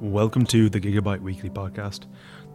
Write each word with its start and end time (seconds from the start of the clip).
Welcome 0.00 0.44
to 0.48 0.68
the 0.68 0.78
Gigabyte 0.78 1.22
Weekly 1.22 1.48
Podcast. 1.48 2.04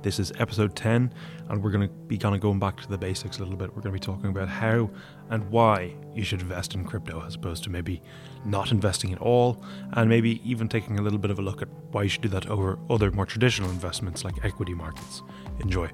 This 0.04 0.20
is 0.20 0.32
episode 0.38 0.76
10, 0.76 1.12
and 1.50 1.64
we're 1.64 1.72
going 1.72 1.88
to 1.88 1.94
be 2.06 2.16
kind 2.16 2.36
of 2.36 2.42
going 2.42 2.60
back 2.60 2.80
to 2.82 2.88
the 2.88 3.00
basics 3.00 3.38
a 3.38 3.40
little 3.40 3.58
bit. 3.58 3.70
We're 3.70 3.82
going 3.82 3.96
to 3.96 4.00
be 4.00 4.00
talking 4.00 4.30
about 4.30 4.48
how 4.48 4.92
and 5.32 5.50
why 5.50 5.96
you 6.14 6.24
should 6.24 6.42
invest 6.42 6.76
in 6.76 6.86
crypto 6.86 7.20
as 7.26 7.34
opposed 7.34 7.64
to 7.64 7.72
maybe 7.72 8.04
not 8.46 8.72
investing 8.72 9.12
at 9.12 9.18
all, 9.18 9.64
and 9.94 10.08
maybe 10.08 10.40
even 10.48 10.70
taking 10.70 11.00
a 11.00 11.02
little 11.02 11.18
bit 11.18 11.32
of 11.32 11.40
a 11.40 11.42
look 11.42 11.64
at 11.64 11.68
why 11.90 12.04
you 12.04 12.10
should 12.10 12.22
do 12.22 12.30
that 12.30 12.46
over 12.46 12.78
other 12.92 13.10
more 13.10 13.26
traditional 13.26 13.72
investments 13.72 14.24
like 14.24 14.46
equity 14.46 14.76
markets. 14.76 15.24
Enjoy. 15.62 15.90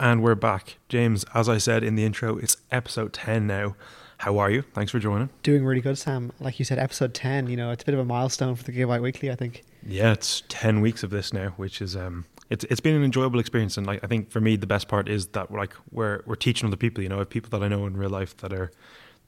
And 0.00 0.24
we're 0.24 0.34
back. 0.34 0.78
James, 0.88 1.24
as 1.34 1.48
I 1.48 1.58
said 1.58 1.84
in 1.84 1.94
the 1.94 2.04
intro, 2.04 2.36
it's 2.36 2.56
episode 2.72 3.12
10 3.12 3.46
now. 3.46 3.76
How 4.18 4.38
are 4.38 4.50
you? 4.50 4.62
Thanks 4.62 4.90
for 4.92 4.98
joining. 4.98 5.28
Doing 5.42 5.64
really 5.64 5.80
good, 5.80 5.98
Sam. 5.98 6.32
Like 6.40 6.58
you 6.58 6.64
said, 6.64 6.78
episode 6.78 7.12
10, 7.14 7.48
you 7.48 7.56
know, 7.56 7.70
it's 7.70 7.82
a 7.82 7.86
bit 7.86 7.94
of 7.94 8.00
a 8.00 8.04
milestone 8.04 8.54
for 8.56 8.64
the 8.64 8.72
Gigabyte 8.72 9.02
Weekly, 9.02 9.30
I 9.30 9.34
think. 9.34 9.62
Yeah, 9.86 10.12
it's 10.12 10.42
10 10.48 10.80
weeks 10.80 11.02
of 11.02 11.10
this 11.10 11.32
now, 11.32 11.50
which 11.56 11.82
is 11.82 11.94
um 11.96 12.24
it's 12.48 12.64
it's 12.64 12.80
been 12.80 12.94
an 12.94 13.04
enjoyable 13.04 13.40
experience 13.40 13.76
and 13.76 13.86
like 13.86 14.02
I 14.02 14.06
think 14.06 14.30
for 14.30 14.40
me 14.40 14.56
the 14.56 14.66
best 14.66 14.88
part 14.88 15.08
is 15.08 15.28
that 15.28 15.50
like 15.50 15.74
we're 15.90 16.22
we're 16.26 16.36
teaching 16.36 16.66
other 16.66 16.76
people, 16.76 17.02
you 17.02 17.08
know, 17.08 17.24
people 17.24 17.50
that 17.50 17.64
I 17.64 17.68
know 17.68 17.86
in 17.86 17.96
real 17.96 18.10
life 18.10 18.36
that 18.38 18.52
are 18.52 18.70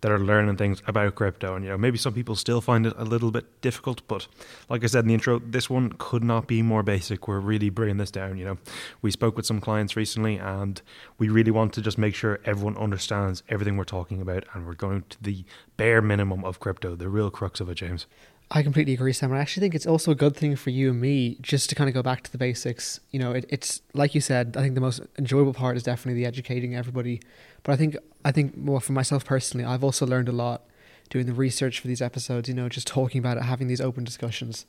that 0.01 0.12
are 0.12 0.19
learning 0.19 0.57
things 0.57 0.83
about 0.87 1.15
crypto. 1.15 1.55
And, 1.55 1.65
you 1.65 1.70
know, 1.70 1.79
maybe 1.79 1.98
some 1.98 2.15
people 2.15 2.37
still 2.37 2.61
find 2.61 2.87
it 2.87 2.95
a 2.97 3.05
little 3.05 3.30
bit 3.30 3.61
difficult, 3.61 4.07
but 4.07 4.27
like 4.69 4.84
I 4.84 4.87
said 4.87 5.05
in 5.05 5.09
the 5.09 5.15
intro, 5.15 5.38
this 5.41 5.69
one 5.69 5.93
could 5.98 6.23
not 6.23 6.47
be 6.47 6.62
more 6.62 6.83
basic. 6.83 7.27
We're 7.27 7.41
really 7.41 7.71
bringing 7.71 7.97
this 7.97 8.11
down. 8.11 8.38
You 8.38 8.45
know, 8.45 8.59
we 9.02 9.11
spoke 9.11 9.37
with 9.37 9.47
some 9.47 9.61
clients 9.61 9.97
recently 9.97 10.37
and 10.37 10.80
we 11.19 11.29
really 11.29 11.51
want 11.51 11.73
to 11.74 11.83
just 11.83 11.98
make 11.98 12.15
sure 12.15 12.38
everyone 12.45 12.77
understands 12.77 13.43
everything 13.48 13.77
we're 13.77 13.84
talking 13.84 14.21
about. 14.21 14.45
And 14.55 14.66
we're 14.66 14.74
going 14.74 15.05
to 15.11 15.23
the 15.23 15.45
bare 15.77 16.01
minimum 16.01 16.45
of 16.45 16.60
crypto, 16.60 16.95
the 16.95 17.09
real 17.09 17.30
crux 17.30 17.60
of 17.60 17.68
it, 17.68 17.74
James. 17.74 18.07
I 18.51 18.63
completely 18.63 18.95
agree, 18.95 19.13
Sam. 19.13 19.32
I 19.32 19.41
actually 19.41 19.60
think 19.60 19.74
it's 19.74 19.87
also 19.87 20.10
a 20.10 20.15
good 20.15 20.35
thing 20.35 20.57
for 20.57 20.71
you 20.71 20.91
and 20.91 21.01
me 21.01 21.37
just 21.43 21.68
to 21.68 21.74
kind 21.74 21.88
of 21.88 21.93
go 21.93 22.02
back 22.02 22.23
to 22.23 22.32
the 22.32 22.38
basics. 22.38 22.99
You 23.10 23.18
know, 23.18 23.32
it, 23.32 23.45
it's 23.51 23.82
like 23.93 24.15
you 24.15 24.23
said. 24.23 24.57
I 24.57 24.63
think 24.63 24.74
the 24.74 24.80
most 24.80 25.02
enjoyable 25.18 25.52
part 25.52 25.77
is 25.77 25.82
definitely 25.82 26.23
the 26.23 26.27
educating 26.27 26.74
everybody. 26.74 27.21
But 27.63 27.73
I 27.73 27.77
think 27.77 27.96
I 28.24 28.32
think 28.32 28.57
more 28.57 28.80
for 28.80 28.93
myself 28.93 29.24
personally, 29.24 29.66
I've 29.66 29.85
also 29.85 30.07
learned 30.07 30.30
a 30.30 30.32
lot 30.32 30.63
doing 31.10 31.27
the 31.27 31.35
research 31.35 31.80
for 31.80 31.88
these 31.88 32.01
episodes. 32.01 32.49
You 32.49 32.55
know, 32.55 32.71
just 32.71 32.87
talking 32.87 33.18
about 33.18 33.37
it, 33.37 33.43
having 33.43 33.68
these 33.68 33.82
open 33.82 34.05
discussions. 34.05 34.65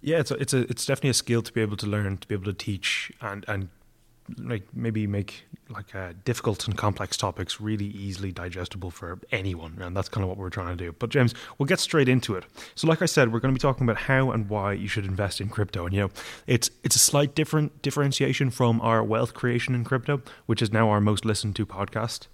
Yeah, 0.00 0.18
it's 0.18 0.32
a, 0.32 0.34
it's 0.34 0.54
a 0.54 0.60
it's 0.62 0.84
definitely 0.84 1.10
a 1.10 1.14
skill 1.14 1.42
to 1.42 1.52
be 1.52 1.60
able 1.60 1.76
to 1.76 1.86
learn, 1.86 2.16
to 2.16 2.26
be 2.26 2.34
able 2.34 2.46
to 2.46 2.52
teach, 2.52 3.12
and 3.20 3.44
and 3.46 3.68
like 4.38 4.62
maybe 4.74 5.06
make 5.06 5.44
like 5.68 5.94
uh, 5.94 6.12
difficult 6.24 6.66
and 6.66 6.76
complex 6.76 7.16
topics 7.16 7.60
really 7.60 7.86
easily 7.86 8.32
digestible 8.32 8.90
for 8.90 9.18
anyone 9.30 9.78
and 9.80 9.96
that's 9.96 10.08
kind 10.08 10.22
of 10.24 10.28
what 10.28 10.38
we're 10.38 10.50
trying 10.50 10.76
to 10.76 10.84
do. 10.84 10.92
But 10.98 11.10
james 11.10 11.34
we'll 11.58 11.66
get 11.66 11.80
straight 11.80 12.08
into 12.08 12.34
it. 12.34 12.44
So 12.74 12.88
like 12.88 13.02
i 13.02 13.06
said 13.06 13.32
we're 13.32 13.40
going 13.40 13.54
to 13.54 13.58
be 13.58 13.62
talking 13.62 13.84
about 13.84 14.02
how 14.02 14.30
and 14.30 14.48
why 14.48 14.72
you 14.72 14.88
should 14.88 15.04
invest 15.04 15.40
in 15.40 15.48
crypto 15.48 15.86
and 15.86 15.94
you 15.94 16.00
know 16.00 16.10
it's 16.46 16.70
it's 16.82 16.96
a 16.96 17.00
slight 17.00 17.34
different 17.34 17.82
differentiation 17.82 18.50
from 18.50 18.80
our 18.80 19.02
wealth 19.02 19.34
creation 19.34 19.74
in 19.74 19.84
crypto 19.84 20.22
which 20.46 20.62
is 20.62 20.72
now 20.72 20.88
our 20.88 21.00
most 21.00 21.24
listened 21.24 21.56
to 21.56 21.66
podcast. 21.66 22.26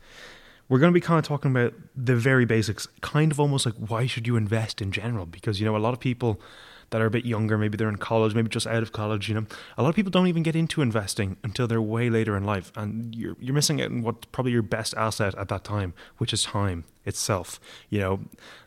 We're 0.68 0.78
going 0.80 0.92
to 0.92 0.94
be 0.94 1.00
kind 1.00 1.18
of 1.18 1.24
talking 1.24 1.50
about 1.50 1.74
the 1.94 2.16
very 2.16 2.44
basics 2.44 2.88
kind 3.00 3.30
of 3.30 3.38
almost 3.38 3.66
like 3.66 3.74
why 3.76 4.06
should 4.06 4.26
you 4.26 4.36
invest 4.36 4.82
in 4.82 4.90
general? 4.90 5.26
Because 5.26 5.60
you 5.60 5.66
know 5.66 5.76
a 5.76 5.78
lot 5.78 5.94
of 5.94 6.00
people 6.00 6.40
that 6.90 7.00
are 7.00 7.06
a 7.06 7.10
bit 7.10 7.24
younger, 7.24 7.58
maybe 7.58 7.76
they're 7.76 7.88
in 7.88 7.96
college, 7.96 8.34
maybe 8.34 8.48
just 8.48 8.66
out 8.66 8.82
of 8.82 8.92
college, 8.92 9.28
you 9.28 9.34
know. 9.34 9.46
A 9.76 9.82
lot 9.82 9.88
of 9.88 9.94
people 9.96 10.10
don't 10.10 10.26
even 10.26 10.42
get 10.42 10.56
into 10.56 10.82
investing 10.82 11.36
until 11.42 11.66
they're 11.66 11.82
way 11.82 12.10
later 12.10 12.36
in 12.36 12.44
life 12.44 12.72
and 12.76 13.14
you're 13.14 13.36
you're 13.40 13.54
missing 13.54 13.80
out 13.80 13.90
on 13.90 14.02
what's 14.02 14.26
probably 14.26 14.52
your 14.52 14.62
best 14.62 14.94
asset 14.96 15.34
at 15.36 15.48
that 15.48 15.64
time, 15.64 15.94
which 16.18 16.32
is 16.32 16.44
time 16.44 16.84
itself. 17.04 17.60
You 17.90 18.00
know, 18.00 18.20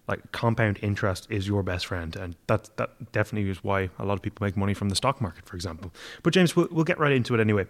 like 0.07 0.31
compound 0.31 0.79
interest 0.81 1.27
is 1.29 1.47
your 1.47 1.63
best 1.63 1.85
friend 1.85 2.15
and 2.15 2.35
that 2.47 2.75
that 2.77 3.11
definitely 3.11 3.49
is 3.49 3.63
why 3.63 3.89
a 3.97 4.05
lot 4.05 4.13
of 4.13 4.21
people 4.21 4.45
make 4.45 4.57
money 4.57 4.73
from 4.73 4.89
the 4.89 4.95
stock 4.95 5.21
market, 5.21 5.45
for 5.45 5.55
example. 5.55 5.91
But 6.23 6.33
James, 6.33 6.55
we'll, 6.55 6.67
we'll 6.71 6.85
get 6.85 6.99
right 6.99 7.11
into 7.11 7.33
it 7.35 7.39
anyway. 7.39 7.67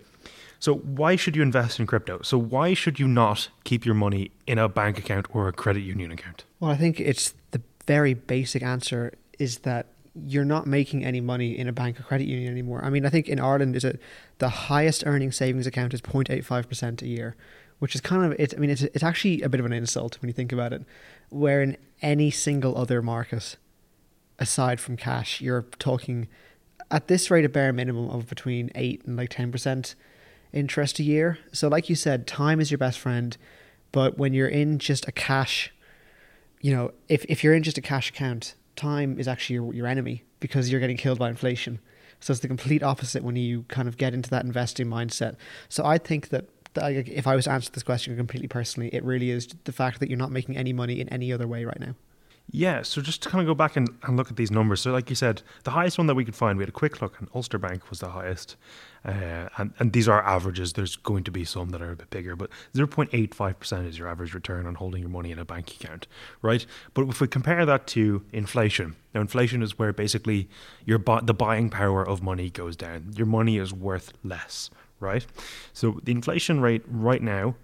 So, 0.59 0.75
why 0.75 1.15
should 1.15 1.35
you 1.38 1.41
invest 1.41 1.79
in 1.79 1.88
crypto? 1.88 2.21
So, 2.21 2.38
why 2.38 2.73
should 2.73 2.99
you 2.99 3.07
not 3.07 3.47
keep 3.63 3.85
your 3.85 3.95
money 3.95 4.31
in 4.45 4.59
a 4.59 4.67
bank 4.67 4.97
account 4.97 5.27
or 5.33 5.47
a 5.47 5.53
credit 5.53 5.81
union 5.81 6.11
account? 6.11 6.43
Well, 6.59 6.69
I 6.69 6.75
think 6.75 6.99
it's 6.99 7.33
the 7.51 7.61
very 7.88 8.13
basic 8.13 8.61
answer 8.61 9.13
is 9.39 9.59
that 9.59 9.88
you're 10.15 10.45
not 10.45 10.67
making 10.67 11.05
any 11.05 11.21
money 11.21 11.57
in 11.57 11.67
a 11.67 11.71
bank 11.71 11.99
or 11.99 12.03
credit 12.03 12.27
union 12.27 12.51
anymore. 12.51 12.83
I 12.83 12.89
mean, 12.89 13.05
I 13.05 13.09
think 13.09 13.27
in 13.27 13.39
Ireland 13.39 13.75
is 13.75 13.83
it 13.83 13.99
the 14.39 14.49
highest 14.49 15.03
earning 15.05 15.31
savings 15.31 15.67
account 15.67 15.93
is 15.93 16.01
0.85% 16.01 17.01
a 17.01 17.07
year, 17.07 17.35
which 17.79 17.95
is 17.95 18.01
kind 18.01 18.25
of 18.25 18.39
it. 18.39 18.53
I 18.55 18.59
mean, 18.59 18.69
it's 18.69 18.83
it's 18.83 19.03
actually 19.03 19.41
a 19.41 19.49
bit 19.49 19.59
of 19.59 19.65
an 19.65 19.73
insult 19.73 20.19
when 20.21 20.29
you 20.29 20.33
think 20.33 20.51
about 20.51 20.73
it. 20.73 20.83
Where 21.29 21.61
in 21.61 21.77
any 22.01 22.31
single 22.31 22.77
other 22.77 23.01
market, 23.01 23.57
aside 24.39 24.79
from 24.79 24.97
cash, 24.97 25.41
you're 25.41 25.63
talking 25.77 26.27
at 26.91 27.07
this 27.07 27.29
rate 27.29 27.45
a 27.45 27.49
bare 27.49 27.73
minimum 27.73 28.09
of 28.09 28.27
between 28.27 28.71
eight 28.75 29.03
and 29.05 29.15
like 29.15 29.29
10% 29.29 29.95
interest 30.51 30.99
a 30.99 31.03
year. 31.03 31.37
So, 31.51 31.67
like 31.67 31.89
you 31.89 31.95
said, 31.95 32.25
time 32.25 32.59
is 32.59 32.71
your 32.71 32.77
best 32.77 32.99
friend. 32.99 33.37
But 33.91 34.17
when 34.17 34.33
you're 34.33 34.47
in 34.47 34.79
just 34.79 35.07
a 35.07 35.11
cash, 35.11 35.73
you 36.61 36.73
know, 36.75 36.91
if, 37.07 37.25
if 37.25 37.43
you're 37.43 37.53
in 37.53 37.63
just 37.63 37.77
a 37.77 37.81
cash 37.81 38.09
account, 38.09 38.55
time 38.79 39.19
is 39.19 39.28
actually 39.28 39.56
your, 39.56 39.73
your 39.73 39.88
enemy 39.88 40.23
because 40.40 40.72
you're 40.72 40.79
getting 40.79 40.97
killed 40.97 41.19
by 41.19 41.29
inflation. 41.29 41.79
So 42.19 42.31
it's 42.31 42.41
the 42.41 42.47
complete 42.47 42.84
opposite 42.84 43.23
when 43.23 43.35
you 43.35 43.63
kind 43.67 43.88
of 43.88 43.97
get 43.97 44.13
into 44.13 44.29
that 44.31 44.44
investing 44.44 44.88
mindset. 44.88 45.35
So 45.69 45.85
I 45.85 45.97
think 45.97 46.29
that 46.29 46.45
if 46.75 47.28
I 47.28 47.35
was 47.35 47.45
to 47.45 47.51
answer 47.51 47.72
this 47.72 47.84
question 47.84 48.16
completely 48.16 48.47
personally, 48.47 48.89
it 48.94 49.03
really 49.03 49.29
is 49.31 49.47
the 49.63 49.72
fact 49.72 50.00
that 50.00 50.09
you're 50.09 50.18
not 50.18 50.31
making 50.31 50.57
any 50.57 50.73
money 50.73 51.00
in 51.00 51.09
any 51.09 51.31
other 51.31 51.47
way 51.47 51.66
right 51.66 51.79
now. 51.79 51.95
Yeah, 52.51 52.81
so 52.81 53.01
just 53.01 53.21
to 53.23 53.29
kind 53.29 53.41
of 53.41 53.47
go 53.47 53.53
back 53.53 53.75
and, 53.75 53.87
and 54.03 54.17
look 54.17 54.31
at 54.31 54.35
these 54.35 54.49
numbers. 54.49 54.81
So, 54.81 54.91
like 54.91 55.09
you 55.09 55.15
said, 55.15 55.43
the 55.65 55.71
highest 55.71 55.99
one 55.99 56.07
that 56.07 56.15
we 56.15 56.25
could 56.25 56.35
find, 56.35 56.57
we 56.57 56.63
had 56.63 56.69
a 56.69 56.73
quick 56.73 56.99
look, 56.99 57.19
and 57.19 57.29
Ulster 57.35 57.59
Bank 57.59 57.89
was 57.91 57.99
the 57.99 58.09
highest. 58.09 58.55
Uh, 59.05 59.49
and, 59.57 59.73
and 59.77 59.93
these 59.93 60.07
are 60.07 60.23
averages. 60.25 60.73
There's 60.73 60.95
going 60.95 61.23
to 61.25 61.31
be 61.31 61.45
some 61.45 61.69
that 61.69 61.81
are 61.81 61.91
a 61.91 61.95
bit 61.95 62.09
bigger, 62.09 62.35
but 62.35 62.49
0.85% 62.73 63.88
is 63.88 63.99
your 63.99 64.07
average 64.07 64.33
return 64.33 64.65
on 64.65 64.75
holding 64.75 65.01
your 65.01 65.11
money 65.11 65.31
in 65.31 65.38
a 65.38 65.45
bank 65.45 65.71
account, 65.71 66.07
right? 66.41 66.65
But 66.95 67.07
if 67.07 67.21
we 67.21 67.27
compare 67.27 67.65
that 67.67 67.85
to 67.88 68.23
inflation, 68.33 68.95
now 69.13 69.21
inflation 69.21 69.61
is 69.61 69.77
where 69.77 69.93
basically 69.93 70.49
your 70.85 70.99
the 71.23 71.33
buying 71.33 71.69
power 71.69 72.07
of 72.07 72.23
money 72.23 72.49
goes 72.49 72.75
down. 72.75 73.13
Your 73.15 73.27
money 73.27 73.57
is 73.57 73.71
worth 73.71 74.11
less, 74.23 74.69
right? 74.99 75.25
So 75.71 75.99
the 76.03 76.11
inflation 76.11 76.61
rate 76.61 76.83
right 76.88 77.21
now 77.21 77.55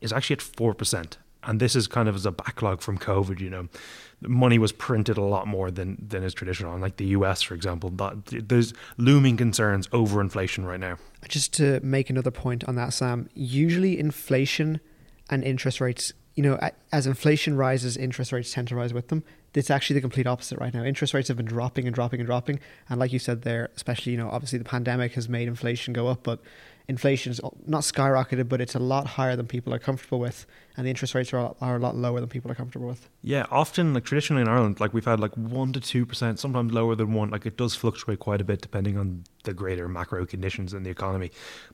is 0.00 0.12
actually 0.12 0.34
at 0.34 0.40
4%. 0.40 1.16
And 1.46 1.60
this 1.60 1.76
is 1.76 1.86
kind 1.86 2.08
of 2.08 2.14
as 2.14 2.26
a 2.26 2.32
backlog 2.32 2.80
from 2.80 2.98
COVID, 2.98 3.40
you 3.40 3.50
know 3.50 3.68
money 4.28 4.58
was 4.58 4.72
printed 4.72 5.16
a 5.16 5.22
lot 5.22 5.46
more 5.46 5.70
than 5.70 5.96
than 6.06 6.22
is 6.22 6.34
traditional. 6.34 6.78
Like 6.78 6.96
the 6.96 7.06
US, 7.06 7.42
for 7.42 7.54
example, 7.54 7.90
that, 7.90 8.48
there's 8.48 8.72
looming 8.96 9.36
concerns 9.36 9.88
over 9.92 10.20
inflation 10.20 10.64
right 10.64 10.80
now. 10.80 10.98
Just 11.28 11.52
to 11.54 11.80
make 11.80 12.10
another 12.10 12.30
point 12.30 12.64
on 12.64 12.74
that, 12.76 12.92
Sam. 12.92 13.28
Usually, 13.34 13.98
inflation 13.98 14.80
and 15.30 15.44
interest 15.44 15.80
rates. 15.80 16.12
You 16.34 16.42
know, 16.42 16.70
as 16.90 17.06
inflation 17.06 17.56
rises, 17.56 17.96
interest 17.96 18.32
rates 18.32 18.52
tend 18.52 18.66
to 18.68 18.74
rise 18.74 18.92
with 18.92 19.06
them. 19.06 19.22
It's 19.54 19.70
actually 19.70 19.94
the 19.94 20.00
complete 20.00 20.26
opposite 20.26 20.58
right 20.58 20.74
now. 20.74 20.82
Interest 20.82 21.14
rates 21.14 21.28
have 21.28 21.36
been 21.36 21.46
dropping 21.46 21.86
and 21.86 21.94
dropping 21.94 22.18
and 22.18 22.26
dropping, 22.26 22.58
and 22.88 22.98
like 22.98 23.12
you 23.12 23.20
said 23.20 23.42
there, 23.42 23.70
especially 23.76 24.12
you 24.12 24.18
know, 24.18 24.28
obviously 24.30 24.58
the 24.58 24.64
pandemic 24.64 25.12
has 25.12 25.28
made 25.28 25.46
inflation 25.46 25.92
go 25.92 26.08
up, 26.08 26.24
but 26.24 26.40
inflation 26.86 27.32
is 27.32 27.40
not 27.66 27.82
skyrocketed, 27.82 28.48
but 28.48 28.60
it's 28.60 28.74
a 28.74 28.78
lot 28.78 29.06
higher 29.06 29.36
than 29.36 29.46
people 29.46 29.72
are 29.72 29.78
comfortable 29.78 30.18
with, 30.18 30.46
and 30.76 30.86
the 30.86 30.90
interest 30.90 31.14
rates 31.14 31.32
are 31.32 31.54
are 31.60 31.76
a 31.76 31.78
lot 31.78 31.96
lower 31.96 32.20
than 32.20 32.28
people 32.28 32.50
are 32.50 32.54
comfortable 32.54 32.86
with. 32.86 33.08
Yeah, 33.22 33.46
often 33.50 33.94
like 33.94 34.04
traditionally 34.04 34.42
in 34.42 34.48
Ireland, 34.48 34.80
like 34.80 34.92
we've 34.92 35.04
had 35.04 35.20
like 35.20 35.34
one 35.36 35.72
to 35.72 35.80
two 35.80 36.04
percent, 36.04 36.38
sometimes 36.38 36.72
lower 36.72 36.94
than 36.94 37.12
one. 37.12 37.30
Like 37.30 37.46
it 37.46 37.56
does 37.56 37.74
fluctuate 37.74 38.18
quite 38.18 38.40
a 38.40 38.44
bit 38.44 38.60
depending 38.60 38.98
on 38.98 39.24
the 39.44 39.54
greater 39.54 39.88
macro 39.88 40.26
conditions 40.26 40.74
in 40.74 40.82
the 40.82 40.90
economy. 40.90 41.30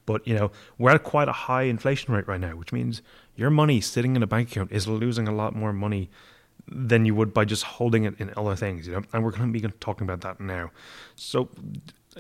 But 0.06 0.26
you 0.26 0.34
know 0.34 0.52
we're 0.78 0.92
at 0.92 1.02
quite 1.02 1.28
a 1.28 1.32
high 1.32 1.62
inflation 1.62 2.14
rate 2.14 2.28
right 2.28 2.40
now, 2.40 2.56
which 2.56 2.72
means 2.72 3.02
your 3.36 3.50
money 3.50 3.80
sitting 3.80 4.16
in 4.16 4.22
a 4.22 4.26
bank 4.26 4.50
account 4.52 4.70
is 4.72 4.86
losing 4.86 5.26
a 5.26 5.32
lot 5.32 5.54
more 5.54 5.72
money 5.72 6.10
than 6.68 7.04
you 7.04 7.14
would 7.14 7.34
by 7.34 7.44
just 7.44 7.64
holding 7.64 8.04
it 8.04 8.14
in 8.20 8.32
other 8.36 8.54
things, 8.54 8.86
you 8.86 8.92
know. 8.92 9.02
And 9.12 9.24
we're 9.24 9.32
going 9.32 9.52
to 9.52 9.60
be 9.60 9.66
talking 9.80 10.06
about 10.06 10.20
that 10.20 10.40
now. 10.40 10.70
So 11.16 11.48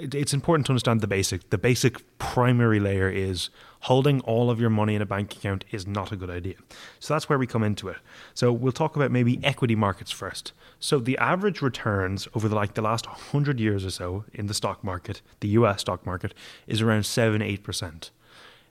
it's 0.00 0.32
important 0.32 0.66
to 0.66 0.72
understand 0.72 1.00
the 1.00 1.06
basic. 1.06 1.50
The 1.50 1.58
basic 1.58 2.18
primary 2.18 2.80
layer 2.80 3.08
is 3.08 3.50
holding 3.80 4.20
all 4.22 4.50
of 4.50 4.60
your 4.60 4.70
money 4.70 4.94
in 4.94 5.02
a 5.02 5.06
bank 5.06 5.34
account 5.34 5.64
is 5.70 5.86
not 5.86 6.12
a 6.12 6.16
good 6.16 6.30
idea. 6.30 6.54
So 6.98 7.14
that's 7.14 7.28
where 7.28 7.38
we 7.38 7.46
come 7.46 7.62
into 7.62 7.88
it. 7.88 7.96
So 8.34 8.52
we'll 8.52 8.72
talk 8.72 8.96
about 8.96 9.10
maybe 9.10 9.40
equity 9.42 9.74
markets 9.74 10.10
first. 10.10 10.52
So 10.78 10.98
the 10.98 11.16
average 11.18 11.62
returns 11.62 12.28
over 12.34 12.48
the 12.48 12.54
like 12.54 12.74
the 12.74 12.82
last 12.82 13.06
100 13.06 13.60
years 13.60 13.84
or 13.84 13.90
so 13.90 14.24
in 14.32 14.46
the 14.46 14.54
stock 14.54 14.82
market, 14.84 15.22
the 15.40 15.48
US 15.48 15.82
stock 15.82 16.04
market 16.04 16.34
is 16.66 16.80
around 16.80 17.04
7 17.04 17.40
8%. 17.40 18.10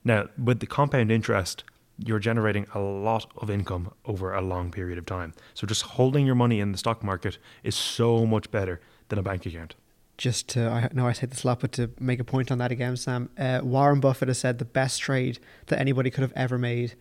Now, 0.03 0.29
with 0.41 0.59
the 0.59 0.67
compound 0.67 1.11
interest, 1.11 1.63
you're 1.97 2.19
generating 2.19 2.65
a 2.73 2.79
lot 2.79 3.29
of 3.37 3.49
income 3.49 3.91
over 4.05 4.33
a 4.33 4.41
long 4.41 4.71
period 4.71 4.97
of 4.97 5.05
time. 5.05 5.33
So 5.53 5.67
just 5.67 5.81
holding 5.81 6.25
your 6.25 6.35
money 6.35 6.59
in 6.61 6.71
the 6.71 6.77
stock 6.77 7.03
market 7.03 7.37
is 7.63 7.75
so 7.75 8.25
much 8.25 8.49
better 8.51 8.79
than 9.09 9.19
a 9.19 9.23
bank 9.23 9.45
account 9.45 9.75
just 10.19 10.49
to, 10.49 10.67
I 10.69 10.89
know 10.93 11.07
I 11.07 11.13
said 11.13 11.31
this 11.31 11.45
a 11.45 11.47
lot, 11.47 11.61
but 11.61 11.71
to 11.73 11.89
make 11.97 12.19
a 12.19 12.25
point 12.25 12.51
on 12.51 12.57
that 12.57 12.71
again, 12.71 12.97
Sam, 12.97 13.29
uh, 13.37 13.61
Warren 13.63 14.01
Buffett 14.01 14.27
has 14.27 14.37
said 14.37 14.59
the 14.59 14.65
best 14.65 14.99
trade 14.99 15.39
that 15.67 15.79
anybody 15.79 16.11
could 16.11 16.23
have 16.23 16.33
ever 16.35 16.57
made 16.57 16.93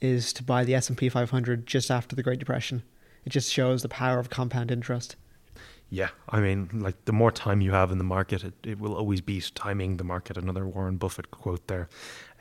is 0.00 0.32
to 0.34 0.42
buy 0.42 0.64
the 0.64 0.74
S&P 0.74 1.08
500 1.08 1.66
just 1.66 1.88
after 1.88 2.16
the 2.16 2.22
Great 2.22 2.40
Depression. 2.40 2.82
It 3.24 3.30
just 3.30 3.52
shows 3.52 3.82
the 3.82 3.88
power 3.88 4.18
of 4.18 4.28
compound 4.28 4.72
interest. 4.72 5.14
Yeah, 5.88 6.08
I 6.28 6.40
mean, 6.40 6.68
like 6.72 7.04
the 7.04 7.12
more 7.12 7.30
time 7.30 7.60
you 7.60 7.70
have 7.70 7.92
in 7.92 7.98
the 7.98 8.04
market, 8.04 8.42
it, 8.42 8.54
it 8.64 8.80
will 8.80 8.96
always 8.96 9.20
beat 9.20 9.52
timing 9.54 9.96
the 9.96 10.04
market. 10.04 10.36
Another 10.36 10.66
Warren 10.66 10.96
Buffett 10.96 11.30
quote 11.30 11.68
there. 11.68 11.88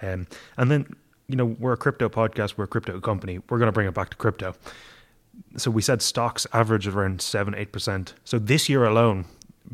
Um, 0.02 0.26
and 0.58 0.72
then, 0.72 0.96
you 1.28 1.36
know, 1.36 1.46
we're 1.46 1.74
a 1.74 1.78
crypto 1.78 2.10
podcast, 2.10 2.56
we're 2.58 2.64
a 2.64 2.68
crypto 2.68 3.00
company. 3.00 3.40
We're 3.50 3.60
going 3.60 3.68
to 3.68 3.72
bring 3.72 3.88
it 3.88 3.94
back 3.94 4.10
to 4.10 4.18
crypto. 4.18 4.56
So 5.58 5.70
we 5.70 5.84
said 5.84 6.02
stocks 6.02 6.48
average 6.54 6.88
around 6.88 7.22
7 7.22 7.54
8%. 7.54 8.14
So 8.24 8.40
this 8.40 8.68
year 8.68 8.84
alone, 8.84 9.26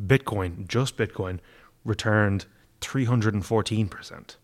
Bitcoin, 0.08 0.68
just 0.68 0.98
Bitcoin, 0.98 1.40
returned 1.84 2.46
314%, 2.82 4.36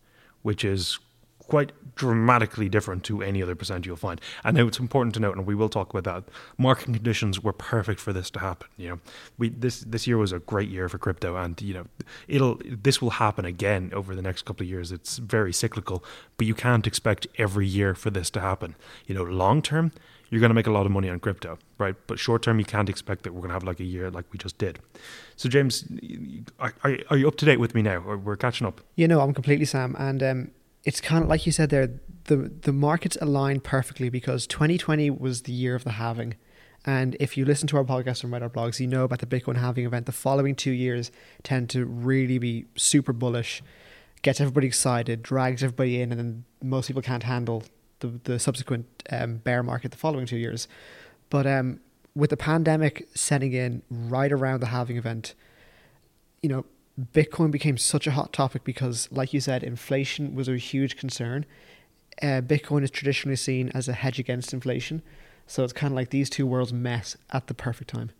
which 0.41 0.65
is 0.65 0.99
quite 1.47 1.71
dramatically 1.95 2.67
different 2.67 3.03
to 3.03 3.21
any 3.21 3.41
other 3.41 3.55
percent 3.55 3.85
you'll 3.85 3.95
find. 3.95 4.19
And 4.43 4.57
now 4.57 4.67
it's 4.67 4.79
important 4.79 5.13
to 5.15 5.19
note, 5.19 5.37
and 5.37 5.45
we 5.45 5.55
will 5.55 5.69
talk 5.69 5.93
about 5.93 6.03
that. 6.03 6.31
Market 6.57 6.85
conditions 6.85 7.41
were 7.41 7.53
perfect 7.53 7.99
for 7.99 8.13
this 8.13 8.29
to 8.31 8.39
happen. 8.39 8.67
You 8.77 8.89
know, 8.89 8.99
we 9.37 9.49
this 9.49 9.81
this 9.81 10.07
year 10.07 10.17
was 10.17 10.31
a 10.31 10.39
great 10.39 10.69
year 10.69 10.89
for 10.89 10.97
crypto, 10.97 11.35
and 11.35 11.59
you 11.61 11.73
know, 11.73 11.85
it'll 12.27 12.59
this 12.65 13.01
will 13.01 13.11
happen 13.11 13.45
again 13.45 13.91
over 13.93 14.15
the 14.15 14.21
next 14.21 14.45
couple 14.45 14.63
of 14.63 14.69
years. 14.69 14.91
It's 14.91 15.17
very 15.17 15.53
cyclical, 15.53 16.03
but 16.37 16.47
you 16.47 16.55
can't 16.55 16.87
expect 16.87 17.27
every 17.37 17.67
year 17.67 17.95
for 17.95 18.09
this 18.09 18.29
to 18.31 18.41
happen. 18.41 18.75
You 19.05 19.15
know, 19.15 19.23
long 19.23 19.61
term. 19.61 19.91
You're 20.29 20.39
going 20.39 20.49
to 20.49 20.55
make 20.55 20.67
a 20.67 20.71
lot 20.71 20.85
of 20.85 20.91
money 20.91 21.09
on 21.09 21.19
crypto, 21.19 21.59
right? 21.77 21.95
But 22.07 22.19
short 22.19 22.41
term, 22.41 22.59
you 22.59 22.65
can't 22.65 22.89
expect 22.89 23.23
that 23.23 23.33
we're 23.33 23.41
going 23.41 23.49
to 23.49 23.53
have 23.53 23.63
like 23.63 23.79
a 23.79 23.85
year 23.85 24.09
like 24.09 24.25
we 24.31 24.39
just 24.39 24.57
did. 24.57 24.79
So, 25.35 25.49
James, 25.49 25.85
are, 26.59 26.73
are 26.83 27.17
you 27.17 27.27
up 27.27 27.35
to 27.37 27.45
date 27.45 27.59
with 27.59 27.75
me 27.75 27.81
now, 27.81 27.97
or 27.97 28.17
we're 28.17 28.35
catching 28.35 28.65
up? 28.65 28.81
You 28.95 29.07
know, 29.07 29.21
I'm 29.21 29.33
completely 29.33 29.65
Sam, 29.65 29.95
and 29.99 30.23
um, 30.23 30.51
it's 30.83 31.01
kind 31.01 31.23
of 31.23 31.29
like 31.29 31.45
you 31.45 31.51
said 31.51 31.69
there. 31.69 31.89
The 32.25 32.51
the 32.61 32.73
markets 32.73 33.17
aligned 33.21 33.63
perfectly 33.63 34.09
because 34.09 34.47
2020 34.47 35.11
was 35.11 35.43
the 35.43 35.53
year 35.53 35.75
of 35.75 35.83
the 35.83 35.91
halving, 35.91 36.35
and 36.85 37.15
if 37.19 37.37
you 37.37 37.45
listen 37.45 37.67
to 37.69 37.77
our 37.77 37.83
podcast 37.83 38.23
and 38.23 38.31
read 38.31 38.43
our 38.43 38.49
blogs, 38.49 38.79
you 38.79 38.87
know 38.87 39.03
about 39.03 39.19
the 39.19 39.25
Bitcoin 39.25 39.57
halving 39.57 39.85
event. 39.85 40.05
The 40.05 40.11
following 40.11 40.55
two 40.55 40.71
years 40.71 41.11
tend 41.43 41.69
to 41.71 41.85
really 41.85 42.37
be 42.37 42.65
super 42.75 43.13
bullish, 43.13 43.63
gets 44.21 44.39
everybody 44.39 44.67
excited, 44.67 45.23
drags 45.23 45.63
everybody 45.63 46.01
in, 46.01 46.11
and 46.11 46.19
then 46.19 46.45
most 46.63 46.87
people 46.87 47.01
can't 47.01 47.23
handle 47.23 47.63
the 47.99 48.19
the 48.23 48.39
subsequent 48.39 48.85
um, 49.09 49.37
bear 49.37 49.63
market 49.63 49.91
the 49.91 49.97
following 49.97 50.25
two 50.25 50.37
years. 50.37 50.67
But 51.29 51.47
um, 51.47 51.79
with 52.15 52.29
the 52.29 52.37
pandemic 52.37 53.07
setting 53.13 53.53
in 53.53 53.81
right 53.89 54.31
around 54.31 54.61
the 54.61 54.67
halving 54.67 54.97
event, 54.97 55.35
you 56.41 56.49
know, 56.49 56.65
Bitcoin 57.13 57.51
became 57.51 57.77
such 57.77 58.07
a 58.07 58.11
hot 58.11 58.31
topic 58.31 58.63
because, 58.63 59.09
like 59.11 59.33
you 59.33 59.41
said, 59.41 59.63
inflation 59.63 60.33
was 60.33 60.47
a 60.47 60.57
huge 60.57 60.95
concern. 60.95 61.45
Uh, 62.21 62.39
Bitcoin 62.41 62.83
is 62.83 62.91
traditionally 62.91 63.35
seen 63.35 63.69
as 63.73 63.89
a 63.89 63.93
hedge 63.93 64.19
against 64.19 64.53
inflation. 64.53 65.01
So 65.47 65.63
it's 65.63 65.73
kind 65.73 65.91
of 65.91 65.95
like 65.95 66.09
these 66.09 66.29
two 66.29 66.47
worlds 66.47 66.71
met 66.71 67.15
at 67.31 67.47
the 67.47 67.53
perfect 67.53 67.89
time. 67.89 68.11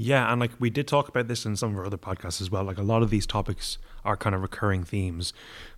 Yeah, 0.00 0.30
and 0.30 0.40
like 0.40 0.52
we 0.60 0.70
did 0.70 0.86
talk 0.86 1.08
about 1.08 1.26
this 1.26 1.44
in 1.44 1.56
some 1.56 1.72
of 1.72 1.78
our 1.78 1.86
other 1.86 1.96
podcasts 1.96 2.40
as 2.40 2.52
well. 2.52 2.62
Like 2.62 2.78
a 2.78 2.84
lot 2.84 3.02
of 3.02 3.10
these 3.10 3.26
topics 3.26 3.78
are 4.04 4.16
kind 4.16 4.32
of 4.32 4.42
recurring 4.42 4.84
themes, 4.84 5.32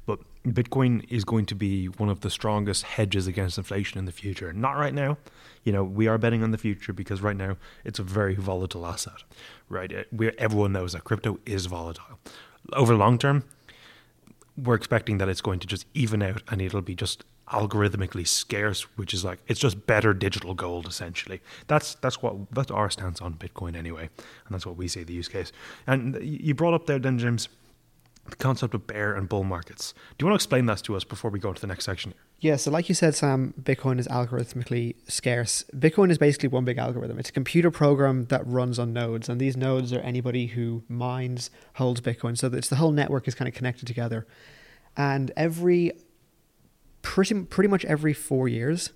but 0.05 0.19
Bitcoin 0.45 1.11
is 1.11 1.25
going 1.25 1.47
to 1.47 1.55
be 1.55 1.87
one 1.87 2.11
of 2.11 2.21
the 2.21 2.29
strongest 2.29 2.83
hedges 2.83 3.27
against 3.27 3.57
inflation 3.57 3.99
in 3.99 4.05
the 4.05 4.13
future. 4.13 4.53
Not 4.53 4.73
right 4.73 4.93
now. 4.93 5.17
You 5.65 5.73
know, 5.73 5.83
we 5.83 6.07
are 6.07 6.19
betting 6.19 6.43
on 6.43 6.51
the 6.51 6.59
future 6.59 6.93
because 6.93 7.23
right 7.23 7.35
now 7.35 7.57
it's 7.83 7.99
a 7.99 8.03
very 8.03 8.35
volatile 8.35 8.87
asset, 8.87 9.23
right? 9.71 9.91
Uh, 9.91 10.03
we 10.13 10.29
everyone 10.33 10.73
knows 10.73 10.93
that 10.93 11.05
crypto 11.05 11.41
is 11.47 11.65
volatile. 11.65 12.19
Over 12.75 12.95
long 12.95 13.17
term, 13.17 13.45
we're 14.55 14.75
expecting 14.75 15.17
that 15.17 15.31
it's 15.31 15.41
going 15.41 15.61
to 15.61 15.67
just 15.67 15.87
even 15.95 16.23
out 16.23 16.43
and 16.49 16.61
it'll 16.61 16.83
be 16.83 16.95
just 16.95 17.25
algorithmically 17.53 18.27
scarce, 18.27 18.83
which 18.97 19.13
is 19.13 19.25
like 19.25 19.41
it's 19.49 19.61
just 19.61 19.87
better 19.87 20.15
digital 20.15 20.55
gold 20.55 20.87
essentially. 20.87 21.41
That's 21.67 21.95
that's 21.97 22.23
what 22.23 22.53
that's 22.53 22.71
our 22.71 22.91
stance 22.91 23.21
on 23.21 23.35
Bitcoin 23.35 23.77
anyway, 23.77 24.09
and 24.19 24.55
that's 24.55 24.67
what 24.67 24.77
we 24.77 24.89
see 24.89 25.03
the 25.03 25.13
use 25.13 25.29
case. 25.29 25.53
And 25.87 26.19
you 26.23 26.55
brought 26.55 26.75
up 26.75 26.87
there, 26.87 26.99
then 26.99 27.19
James, 27.19 27.49
the 28.29 28.37
concept 28.37 28.75
of 28.75 28.87
bear 28.87 29.15
and 29.15 29.29
bull 29.29 29.45
markets. 29.45 29.95
Do 30.17 30.25
you 30.25 30.31
want 30.31 30.41
to 30.41 30.45
explain 30.45 30.67
that 30.67 30.79
to 30.85 30.97
us 30.97 31.05
before 31.05 31.31
we 31.31 31.41
go 31.41 31.49
into 31.49 31.61
the 31.61 31.67
next 31.67 31.85
section? 31.85 32.15
Yeah, 32.39 32.57
so 32.57 32.71
like 32.71 32.89
you 32.89 32.95
said, 32.95 33.15
Sam, 33.15 33.53
Bitcoin 33.61 33.99
is 33.99 34.09
algorithmically 34.09 34.95
scarce. 35.09 35.65
Bitcoin 35.77 36.11
is 36.11 36.17
basically 36.17 36.49
one 36.49 36.65
big 36.65 36.79
algorithm. 36.79 37.19
It's 37.19 37.29
a 37.29 37.33
computer 37.33 37.71
program 37.71 38.27
that 38.27 38.47
runs 38.47 38.79
on 38.79 38.95
nodes, 38.95 39.29
and 39.29 39.39
these 39.41 39.57
nodes 39.57 39.93
are 39.93 40.01
anybody 40.01 40.47
who 40.47 40.83
mines, 40.89 41.51
holds 41.75 42.01
Bitcoin. 42.01 42.39
So 42.39 42.47
it's 42.47 42.69
the 42.69 42.77
whole 42.77 42.93
network 42.93 43.29
is 43.29 43.35
kind 43.35 43.49
of 43.49 43.55
connected 43.55 43.87
together. 43.87 44.27
And 44.97 45.33
every 45.37 45.93
pretty 47.03 47.35
pretty 47.43 47.69
much 47.69 47.85
every 47.85 48.13
four 48.13 48.49
years, 48.49 48.93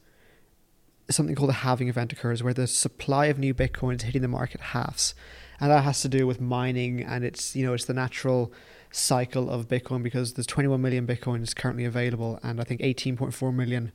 something 1.10 1.34
called 1.34 1.50
a 1.50 1.54
halving 1.54 1.88
event 1.88 2.12
occurs 2.12 2.42
where 2.42 2.54
the 2.54 2.66
supply 2.66 3.26
of 3.26 3.38
new 3.38 3.54
Bitcoin 3.54 3.96
is 3.96 4.02
hitting 4.02 4.22
the 4.22 4.28
market 4.28 4.60
halves, 4.60 5.14
and 5.60 5.70
that 5.70 5.84
has 5.84 6.00
to 6.02 6.08
do 6.08 6.26
with 6.26 6.40
mining 6.40 7.02
and 7.02 7.24
it's 7.24 7.54
you 7.54 7.64
know 7.64 7.74
it's 7.74 7.84
the 7.84 7.94
natural 7.94 8.52
cycle 8.90 9.50
of 9.50 9.68
Bitcoin 9.68 10.02
because 10.02 10.34
there's 10.34 10.46
21 10.46 10.80
million 10.80 11.06
Bitcoins 11.06 11.54
currently 11.54 11.84
available, 11.84 12.38
and 12.42 12.60
I 12.60 12.64
think 12.64 12.80
18.4 12.80 13.54
million. 13.54 13.92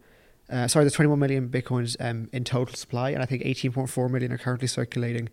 Uh, 0.49 0.67
sorry, 0.67 0.83
there's 0.83 0.93
21 0.93 1.19
million 1.19 1.47
bitcoins 1.47 1.95
um, 1.99 2.27
in 2.33 2.43
total 2.43 2.73
supply, 2.73 3.11
and 3.11 3.21
I 3.21 3.27
think 3.27 3.43
18.4 3.43 4.09
million 4.09 4.31
are 4.31 4.37
currently 4.39 4.67
circulating. 4.67 5.29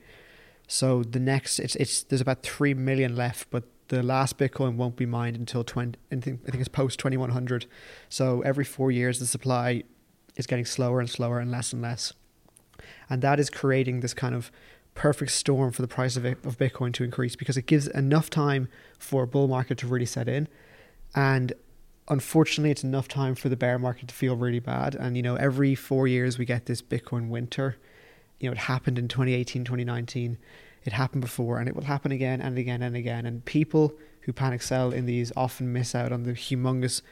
So 0.68 1.02
the 1.02 1.20
next, 1.20 1.58
it's 1.58 1.74
it's 1.76 2.02
there's 2.02 2.20
about 2.20 2.42
three 2.42 2.74
million 2.74 3.16
left, 3.16 3.50
but 3.50 3.64
the 3.88 4.02
last 4.02 4.38
Bitcoin 4.38 4.76
won't 4.76 4.96
be 4.96 5.06
mined 5.06 5.36
until 5.36 5.62
20, 5.62 5.98
I 6.10 6.16
think, 6.16 6.40
it's 6.46 6.68
post 6.68 6.98
2100. 6.98 7.66
So 8.08 8.42
every 8.42 8.64
four 8.64 8.90
years, 8.90 9.18
the 9.18 9.26
supply 9.26 9.84
is 10.36 10.46
getting 10.46 10.64
slower 10.64 11.00
and 11.00 11.08
slower 11.08 11.38
and 11.38 11.50
less 11.50 11.72
and 11.72 11.82
less. 11.82 12.12
And 13.08 13.22
that 13.22 13.40
is 13.40 13.50
creating 13.50 14.00
this 14.00 14.14
kind 14.14 14.34
of 14.34 14.50
perfect 14.94 15.30
storm 15.30 15.72
for 15.72 15.82
the 15.82 15.88
price 15.88 16.16
of, 16.16 16.24
of 16.24 16.58
Bitcoin 16.58 16.92
to 16.94 17.04
increase 17.04 17.36
because 17.36 17.56
it 17.56 17.66
gives 17.66 17.86
enough 17.88 18.30
time 18.30 18.68
for 18.98 19.22
a 19.22 19.26
bull 19.26 19.46
market 19.46 19.78
to 19.78 19.86
really 19.86 20.06
set 20.06 20.28
in. 20.28 20.48
And 21.14 21.52
unfortunately, 22.08 22.70
it's 22.70 22.84
enough 22.84 23.08
time 23.08 23.34
for 23.34 23.48
the 23.48 23.56
bear 23.56 23.78
market 23.78 24.08
to 24.08 24.14
feel 24.14 24.36
really 24.36 24.60
bad. 24.60 24.94
And, 24.94 25.16
you 25.16 25.22
know, 25.22 25.36
every 25.36 25.74
four 25.74 26.08
years 26.08 26.38
we 26.38 26.44
get 26.44 26.66
this 26.66 26.82
Bitcoin 26.82 27.28
winter. 27.28 27.76
You 28.40 28.48
know, 28.48 28.52
it 28.52 28.58
happened 28.58 28.98
in 28.98 29.08
2018, 29.08 29.64
2019 29.64 30.38
it 30.86 30.92
happened 30.92 31.20
before 31.20 31.58
and 31.58 31.68
it 31.68 31.74
will 31.74 31.84
happen 31.84 32.12
again 32.12 32.40
and 32.40 32.56
again 32.56 32.82
and 32.82 32.96
again. 32.96 33.26
And 33.26 33.44
people 33.44 33.94
who 34.22 34.32
panic 34.32 34.62
sell 34.62 34.92
in 34.92 35.06
these 35.06 35.32
often 35.36 35.72
miss 35.72 35.94
out 35.94 36.12
on 36.12 36.22
the 36.22 36.32
humongous 36.32 37.02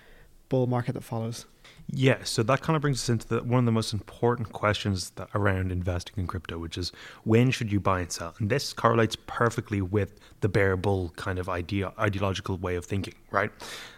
bull 0.49 0.67
market 0.67 0.93
that 0.93 1.03
follows. 1.03 1.47
Yeah, 1.91 2.19
so 2.25 2.43
that 2.44 2.62
kind 2.62 2.76
of 2.76 2.82
brings 2.82 3.03
us 3.03 3.09
into 3.11 3.29
the, 3.29 3.43
one 3.43 3.59
of 3.59 3.67
the 3.67 3.73
most 3.73 3.93
important 3.93 4.53
questions 4.53 5.11
that, 5.11 5.29
around 5.35 5.71
investing 5.71 6.15
in 6.17 6.26
crypto, 6.26 6.59
which 6.59 6.78
is 6.78 6.93
when 7.25 7.50
should 7.50 7.71
you 7.71 7.78
buy 7.78 8.00
and 8.00 8.11
sell? 8.11 8.35
And 8.38 8.49
this 8.49 8.73
correlates 8.73 9.16
perfectly 9.26 9.83
with 9.83 10.19
the 10.40 10.49
bear 10.49 10.76
bull 10.76 11.12
kind 11.16 11.38
of 11.38 11.49
idea, 11.49 11.93
ideological 11.99 12.57
way 12.57 12.76
of 12.76 12.87
thinking, 12.87 13.14
right? 13.31 13.50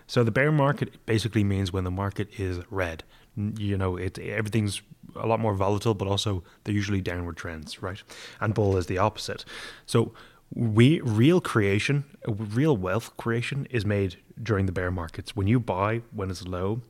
So 0.09 0.25
the 0.25 0.33
bear 0.33 0.51
market 0.51 1.07
basically 1.07 1.45
means 1.45 1.73
when 1.73 1.85
the 1.85 1.91
market 1.91 2.41
is 2.41 2.61
red 2.71 3.05
you 3.37 3.77
know, 3.77 3.97
it 3.97 4.19
everything's 4.19 4.83
a 5.15 5.27
lot 5.27 5.41
more 5.41 5.55
volatile, 5.55 5.95
but 5.95 6.09
also 6.09 6.43
they're 6.65 6.75
usually 6.75 7.01
downward 7.01 7.37
trends, 7.37 7.83
right? 7.83 8.03
And 8.41 8.55
bull 8.55 8.77
is 8.77 8.87
the 8.87 8.99
opposite. 8.99 9.45
So 9.87 10.13
we 10.55 11.01
real 11.01 11.41
creation, 11.41 12.05
real 12.27 12.77
wealth 12.77 13.17
creation 13.17 13.67
is 13.71 13.85
made 13.85 14.17
during 14.43 14.67
the 14.67 14.73
bear 14.73 14.91
markets. 14.91 15.35
When 15.35 15.47
you 15.47 15.61
buy 15.61 16.03
when 16.13 16.31
it's 16.31 16.47
low, 16.47 16.83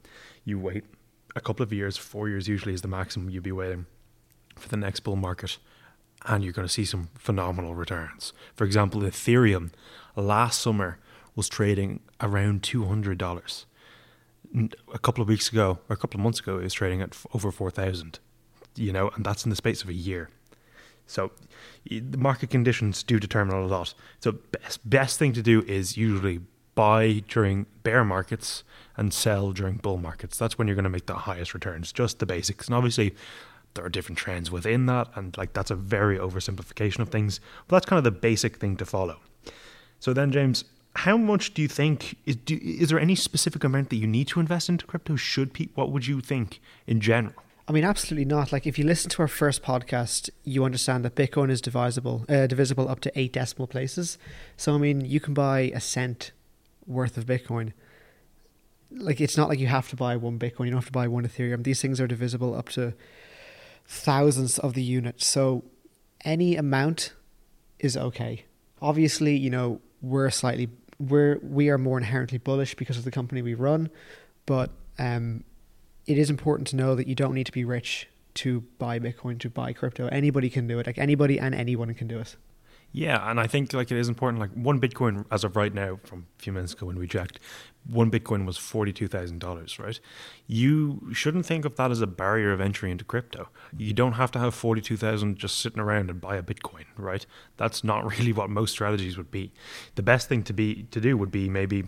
you 0.45 0.59
wait 0.59 0.85
a 1.35 1.41
couple 1.41 1.63
of 1.63 1.73
years, 1.73 1.97
four 1.97 2.29
years 2.29 2.49
usually 2.49 2.75
is 2.75 2.83
the 2.83 2.89
maximum 2.89 3.31
you'd 3.31 3.43
be 3.43 3.53
waiting 3.53 3.87
for 4.57 4.69
the 4.69 4.77
next 4.77 5.01
bull 5.01 5.17
market, 5.17 5.59
and 6.25 6.43
you're 6.43 6.53
going 6.53 6.67
to 6.67 6.73
see 6.73 6.85
some 6.85 7.09
phenomenal 7.15 7.75
returns. 7.75 8.33
For 8.55 8.65
example, 8.65 9.03
Ethereum 9.03 9.71
last 10.17 10.61
summer 10.61 10.99
was 11.35 11.49
trading 11.49 12.01
around 12.21 12.63
two 12.63 12.87
hundred 12.87 13.19
dollars 13.19 13.67
a 14.93 14.99
couple 14.99 15.23
of 15.23 15.29
weeks 15.29 15.51
ago 15.51 15.79
or 15.89 15.95
a 15.95 15.97
couple 15.97 16.19
of 16.19 16.23
months 16.23 16.41
ago, 16.41 16.59
it 16.59 16.63
was 16.63 16.75
trading 16.75 17.03
at 17.03 17.17
over 17.35 17.51
4,000, 17.51 18.19
you 18.77 18.93
know, 18.93 19.11
and 19.15 19.25
that's 19.25 19.45
in 19.45 19.51
the 19.51 19.57
space 19.57 19.83
of 19.83 19.89
a 19.89 19.95
year. 19.95 20.31
So 21.07 21.31
the 21.89 22.19
market 22.19 22.51
conditions 22.51 23.03
do 23.03 23.21
determine 23.21 23.57
a 23.57 23.67
lot. 23.67 23.95
So 24.21 24.33
best 24.33 24.89
best 24.89 25.19
thing 25.19 25.33
to 25.35 25.43
do 25.43 25.63
is 25.63 25.97
usually 25.97 26.41
buy 26.75 27.23
during 27.29 27.67
bear 27.83 28.05
markets 28.05 28.65
and 28.97 29.13
sell 29.13 29.53
during 29.53 29.77
bull 29.77 29.99
markets. 29.99 30.37
That's 30.37 30.59
when 30.59 30.67
you're 30.67 30.75
going 30.75 30.85
to 30.85 30.91
make 30.91 31.07
the 31.07 31.15
highest 31.15 31.55
returns. 31.55 31.93
Just 31.93 32.19
the 32.19 32.27
basics, 32.27 32.67
and 32.67 32.75
obviously 32.75 33.15
there 33.75 33.85
are 33.85 33.89
different 33.89 34.19
trends 34.19 34.51
within 34.51 34.87
that, 34.87 35.09
and 35.15 35.37
like 35.37 35.53
that's 35.53 35.71
a 35.71 35.77
very 35.77 36.19
oversimplification 36.19 37.01
of 37.01 37.11
things. 37.11 37.41
But 37.69 37.77
that's 37.77 37.87
kind 37.87 37.99
of 37.99 38.05
the 38.05 38.11
basic 38.11 38.57
thing 38.57 38.77
to 38.79 38.87
follow. 38.87 39.21
So 40.01 40.13
then, 40.13 40.33
James, 40.33 40.65
how 40.97 41.17
much 41.17 41.55
do 41.55 41.63
you 41.63 41.69
think 41.69 42.17
is 42.25 42.37
do, 42.37 42.59
is 42.63 42.89
there 42.89 42.99
any 42.99 43.15
specific 43.15 43.65
amount 43.65 43.91
that 43.91 43.97
you 43.97 44.07
need 44.07 44.29
to 44.29 44.41
invest 44.41 44.69
into 44.69 44.87
crypto? 44.87 45.17
Should 45.17 45.53
people? 45.53 45.85
What 45.85 45.93
would 45.93 46.07
you 46.07 46.21
think 46.21 46.61
in 46.87 47.01
general? 47.01 47.35
I 47.69 47.73
mean, 47.73 47.85
absolutely 47.85 48.25
not. 48.25 48.53
Like, 48.53 48.67
if 48.67 48.79
you 48.79 48.85
listen 48.85 49.11
to 49.11 49.23
our 49.23 49.29
first 49.29 49.63
podcast, 49.63 50.31
you 50.45 50.65
understand 50.65 51.05
that 51.05 51.17
Bitcoin 51.17 51.51
is 51.51 51.61
divisible, 51.61 52.25
uh, 52.29 52.47
divisible 52.47 52.89
up 52.89 53.01
to 53.01 53.19
eight 53.19 53.33
decimal 53.33 53.67
places. 53.67 54.19
So, 54.57 54.75
I 54.75 54.79
mean, 54.79 55.05
you 55.05 55.19
can 55.19 55.35
buy 55.35 55.73
a 55.75 55.81
cent 55.81 56.31
worth 56.87 57.19
of 57.19 57.27
Bitcoin. 57.27 57.73
Like, 58.93 59.21
it's 59.21 59.37
not 59.37 59.49
like 59.49 59.59
you 59.59 59.67
have 59.67 59.89
to 59.91 59.97
buy 59.97 60.17
one 60.17 60.39
Bitcoin. 60.39 60.67
You 60.67 60.71
don't 60.71 60.77
have 60.77 60.87
to 60.87 60.93
buy 60.93 61.09
one 61.09 61.27
Ethereum. 61.27 61.65
These 61.65 61.83
things 61.83 62.01
are 62.01 62.07
divisible 62.07 62.55
up 62.55 62.69
to 62.71 62.95
thousands 63.85 64.61
of 64.61 64.75
the 64.75 64.83
units. 64.83 65.27
So, 65.27 65.65
any 66.25 66.55
amount 66.55 67.15
is 67.81 67.97
okay. 67.97 68.45
Obviously, 68.81 69.37
you 69.37 69.51
know, 69.51 69.81
we're 70.01 70.31
slightly 70.31 70.69
we're 70.99 71.39
we 71.43 71.69
are 71.69 71.79
more 71.79 71.99
inherently 71.99 72.39
bullish 72.39 72.75
because 72.75 72.99
of 72.99 73.05
the 73.05 73.11
company 73.11 73.43
we 73.43 73.55
run, 73.55 73.91
but 74.47 74.71
um, 74.99 75.45
it 76.07 76.19
is 76.19 76.31
important 76.31 76.69
to 76.69 76.77
know 76.77 76.95
that 76.95 77.07
you 77.07 77.15
don't 77.15 77.35
need 77.35 77.47
to 77.47 77.53
be 77.53 77.65
rich 77.65 78.09
to 78.35 78.63
buy 78.79 78.99
Bitcoin, 78.99 79.39
to 79.41 79.51
buy 79.51 79.73
crypto. 79.73 80.09
Anybody 80.09 80.51
can 80.51 80.67
do 80.67 80.79
it. 80.79 80.87
Like 80.87 80.99
anybody 80.99 81.39
and 81.39 81.55
anyone 81.55 81.93
can 81.95 82.07
do 82.07 82.19
it. 82.19 82.37
Yeah, 82.93 83.31
and 83.31 83.39
I 83.39 83.47
think 83.47 83.73
like 83.73 83.91
it 83.91 83.99
is 83.99 84.09
important. 84.09 84.41
Like 84.41 84.53
one 84.53 84.81
Bitcoin, 84.81 85.27
as 85.31 85.45
of 85.45 85.55
right 85.55 85.75
now, 85.75 85.99
from 86.05 86.27
a 86.39 86.43
few 86.43 86.53
minutes 86.53 86.73
ago 86.73 86.87
when 86.87 86.99
we 86.99 87.07
checked, 87.07 87.39
one 87.87 88.11
Bitcoin 88.11 88.47
was 88.47 88.57
forty 88.57 88.93
two 88.93 89.07
thousand 89.07 89.39
dollars. 89.39 89.79
Right? 89.79 90.01
You 90.47 91.11
shouldn't 91.13 91.45
think 91.45 91.67
of 91.67 91.77
that 91.77 91.91
as 91.91 92.01
a 92.01 92.07
barrier 92.07 92.53
of 92.53 92.61
entry 92.61 92.91
into 92.91 93.05
crypto. 93.05 93.49
You 93.77 93.93
don't 93.93 94.15
have 94.15 94.31
to 94.33 94.39
have 94.39 94.55
forty 94.55 94.81
two 94.81 94.97
thousand 94.97 95.37
just 95.37 95.59
sitting 95.59 95.79
around 95.81 96.09
and 96.09 96.21
buy 96.21 96.37
a 96.37 96.43
Bitcoin. 96.43 96.85
Right? 96.97 97.27
That's 97.59 97.85
not 97.85 98.07
really 98.19 98.33
what 98.33 98.49
most 98.49 98.71
strategies 98.71 99.19
would 99.19 99.31
be. 99.31 99.53
The 99.97 100.03
best 100.03 100.29
thing 100.29 100.43
to 100.45 100.55
be 100.55 100.85
to 100.85 101.01
do 101.01 101.19
would 101.19 101.31
be 101.31 101.51
maybe 101.51 101.85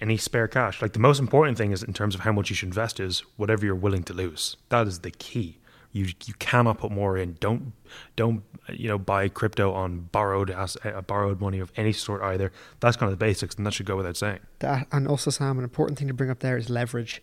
any 0.00 0.16
spare 0.16 0.48
cash. 0.48 0.82
Like 0.82 0.94
the 0.94 0.98
most 0.98 1.20
important 1.20 1.58
thing 1.58 1.72
is 1.72 1.82
in 1.82 1.92
terms 1.92 2.14
of 2.14 2.22
how 2.22 2.32
much 2.32 2.50
you 2.50 2.56
should 2.56 2.68
invest 2.68 2.98
is 2.98 3.20
whatever 3.36 3.64
you're 3.64 3.74
willing 3.74 4.02
to 4.04 4.14
lose. 4.14 4.56
That 4.70 4.88
is 4.88 5.00
the 5.00 5.10
key. 5.10 5.58
You 5.92 6.06
you 6.24 6.34
cannot 6.38 6.78
put 6.78 6.92
more 6.92 7.16
in. 7.16 7.36
Don't 7.40 7.72
don't 8.16 8.42
you 8.68 8.88
know 8.88 8.98
buy 8.98 9.28
crypto 9.28 9.72
on 9.72 10.08
borrowed 10.12 10.50
uh, 10.50 10.66
borrowed 11.06 11.40
money 11.40 11.58
of 11.58 11.72
any 11.76 11.92
sort 11.92 12.22
either. 12.22 12.52
That's 12.80 12.96
kind 12.96 13.12
of 13.12 13.18
the 13.18 13.24
basics, 13.24 13.56
and 13.56 13.66
that 13.66 13.74
should 13.74 13.86
go 13.86 13.96
without 13.96 14.16
saying. 14.16 14.38
That 14.60 14.86
and 14.92 15.08
also 15.08 15.30
Sam, 15.30 15.58
an 15.58 15.64
important 15.64 15.98
thing 15.98 16.08
to 16.08 16.14
bring 16.14 16.30
up 16.30 16.40
there 16.40 16.56
is 16.56 16.70
leverage. 16.70 17.22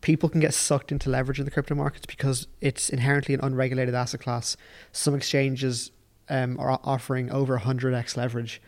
People 0.00 0.28
can 0.28 0.40
get 0.40 0.54
sucked 0.54 0.92
into 0.92 1.10
leverage 1.10 1.38
in 1.38 1.44
the 1.44 1.50
crypto 1.50 1.74
markets 1.74 2.06
because 2.06 2.46
it's 2.60 2.88
inherently 2.88 3.34
an 3.34 3.40
unregulated 3.42 3.94
asset 3.94 4.20
class. 4.20 4.56
Some 4.92 5.14
exchanges 5.14 5.90
um, 6.28 6.58
are 6.60 6.78
offering 6.84 7.30
over 7.30 7.58
100x 7.58 8.16
leverage, 8.16 8.60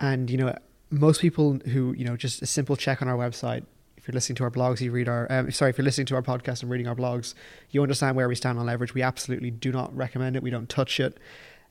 and 0.00 0.30
you 0.30 0.36
know 0.36 0.56
most 0.90 1.20
people 1.20 1.58
who 1.66 1.92
you 1.92 2.04
know 2.04 2.16
just 2.16 2.42
a 2.42 2.46
simple 2.46 2.76
check 2.76 3.02
on 3.02 3.08
our 3.08 3.16
website 3.16 3.64
if 4.06 4.12
you're 4.12 4.18
listening 4.18 4.36
to 4.36 4.44
our 4.44 4.52
blogs, 4.52 4.80
you 4.80 4.92
read 4.92 5.08
our, 5.08 5.26
um, 5.32 5.50
sorry, 5.50 5.70
if 5.70 5.78
you're 5.78 5.84
listening 5.84 6.06
to 6.06 6.14
our 6.14 6.22
podcast 6.22 6.62
and 6.62 6.70
reading 6.70 6.86
our 6.86 6.94
blogs, 6.94 7.34
you 7.70 7.82
understand 7.82 8.14
where 8.14 8.28
we 8.28 8.36
stand 8.36 8.56
on 8.56 8.64
leverage. 8.64 8.94
We 8.94 9.02
absolutely 9.02 9.50
do 9.50 9.72
not 9.72 9.94
recommend 9.96 10.36
it. 10.36 10.44
We 10.44 10.50
don't 10.50 10.68
touch 10.68 11.00
it. 11.00 11.18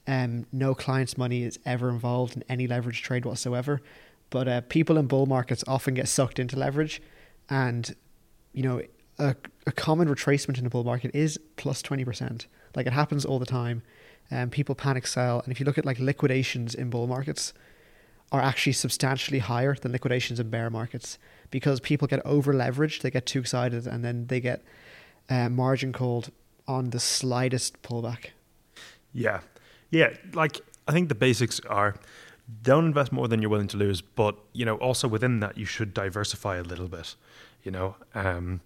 Um, 0.05 0.45
no 0.51 0.75
client's 0.75 1.17
money 1.17 1.43
is 1.43 1.59
ever 1.65 1.89
involved 1.89 2.35
in 2.35 2.43
any 2.49 2.67
leverage 2.67 3.01
trade 3.01 3.23
whatsoever. 3.23 3.81
But 4.31 4.49
uh, 4.49 4.61
people 4.67 4.97
in 4.97 5.07
bull 5.07 5.27
markets 5.27 5.63
often 5.65 5.93
get 5.93 6.09
sucked 6.09 6.37
into 6.37 6.59
leverage. 6.59 7.01
And, 7.49 7.95
you 8.51 8.63
know, 8.63 8.81
a, 9.17 9.37
a 9.65 9.71
common 9.71 10.09
retracement 10.09 10.59
in 10.59 10.65
a 10.65 10.69
bull 10.69 10.83
market 10.83 11.11
is 11.15 11.39
plus 11.55 11.81
20%. 11.81 12.47
Like 12.75 12.85
it 12.85 12.91
happens 12.91 13.23
all 13.23 13.39
the 13.39 13.45
time. 13.45 13.81
And 14.29 14.43
um, 14.43 14.49
people 14.49 14.75
panic 14.75 15.07
sell. 15.07 15.39
And 15.39 15.53
if 15.53 15.61
you 15.61 15.65
look 15.65 15.77
at 15.77 15.85
like 15.85 15.99
liquidations 15.99 16.75
in 16.75 16.89
bull 16.89 17.07
markets, 17.07 17.53
are 18.33 18.41
actually 18.41 18.73
substantially 18.73 19.39
higher 19.39 19.75
than 19.75 19.93
liquidations 19.93 20.37
in 20.37 20.49
bear 20.49 20.69
markets 20.69 21.17
because 21.51 21.79
people 21.79 22.07
get 22.07 22.25
over 22.25 22.53
leveraged, 22.53 23.01
they 23.01 23.11
get 23.11 23.25
too 23.25 23.39
excited, 23.39 23.87
and 23.87 24.03
then 24.03 24.27
they 24.27 24.39
get 24.39 24.63
uh, 25.29 25.49
margin 25.49 25.93
called 25.93 26.31
on 26.67 26.89
the 26.89 26.99
slightest 26.99 27.81
pullback. 27.81 28.27
Yeah, 29.13 29.41
yeah. 29.89 30.13
Like 30.33 30.61
I 30.87 30.91
think 30.91 31.09
the 31.09 31.15
basics 31.15 31.59
are 31.61 31.95
don't 32.61 32.85
invest 32.85 33.11
more 33.11 33.27
than 33.27 33.41
you're 33.41 33.49
willing 33.49 33.67
to 33.69 33.77
lose, 33.77 34.01
but 34.01 34.35
you 34.53 34.65
know 34.65 34.75
also 34.75 35.07
within 35.07 35.39
that 35.39 35.57
you 35.57 35.65
should 35.65 35.93
diversify 35.93 36.57
a 36.57 36.63
little 36.63 36.87
bit. 36.87 37.15
You 37.63 37.71
know, 37.71 37.95
um, 38.13 38.61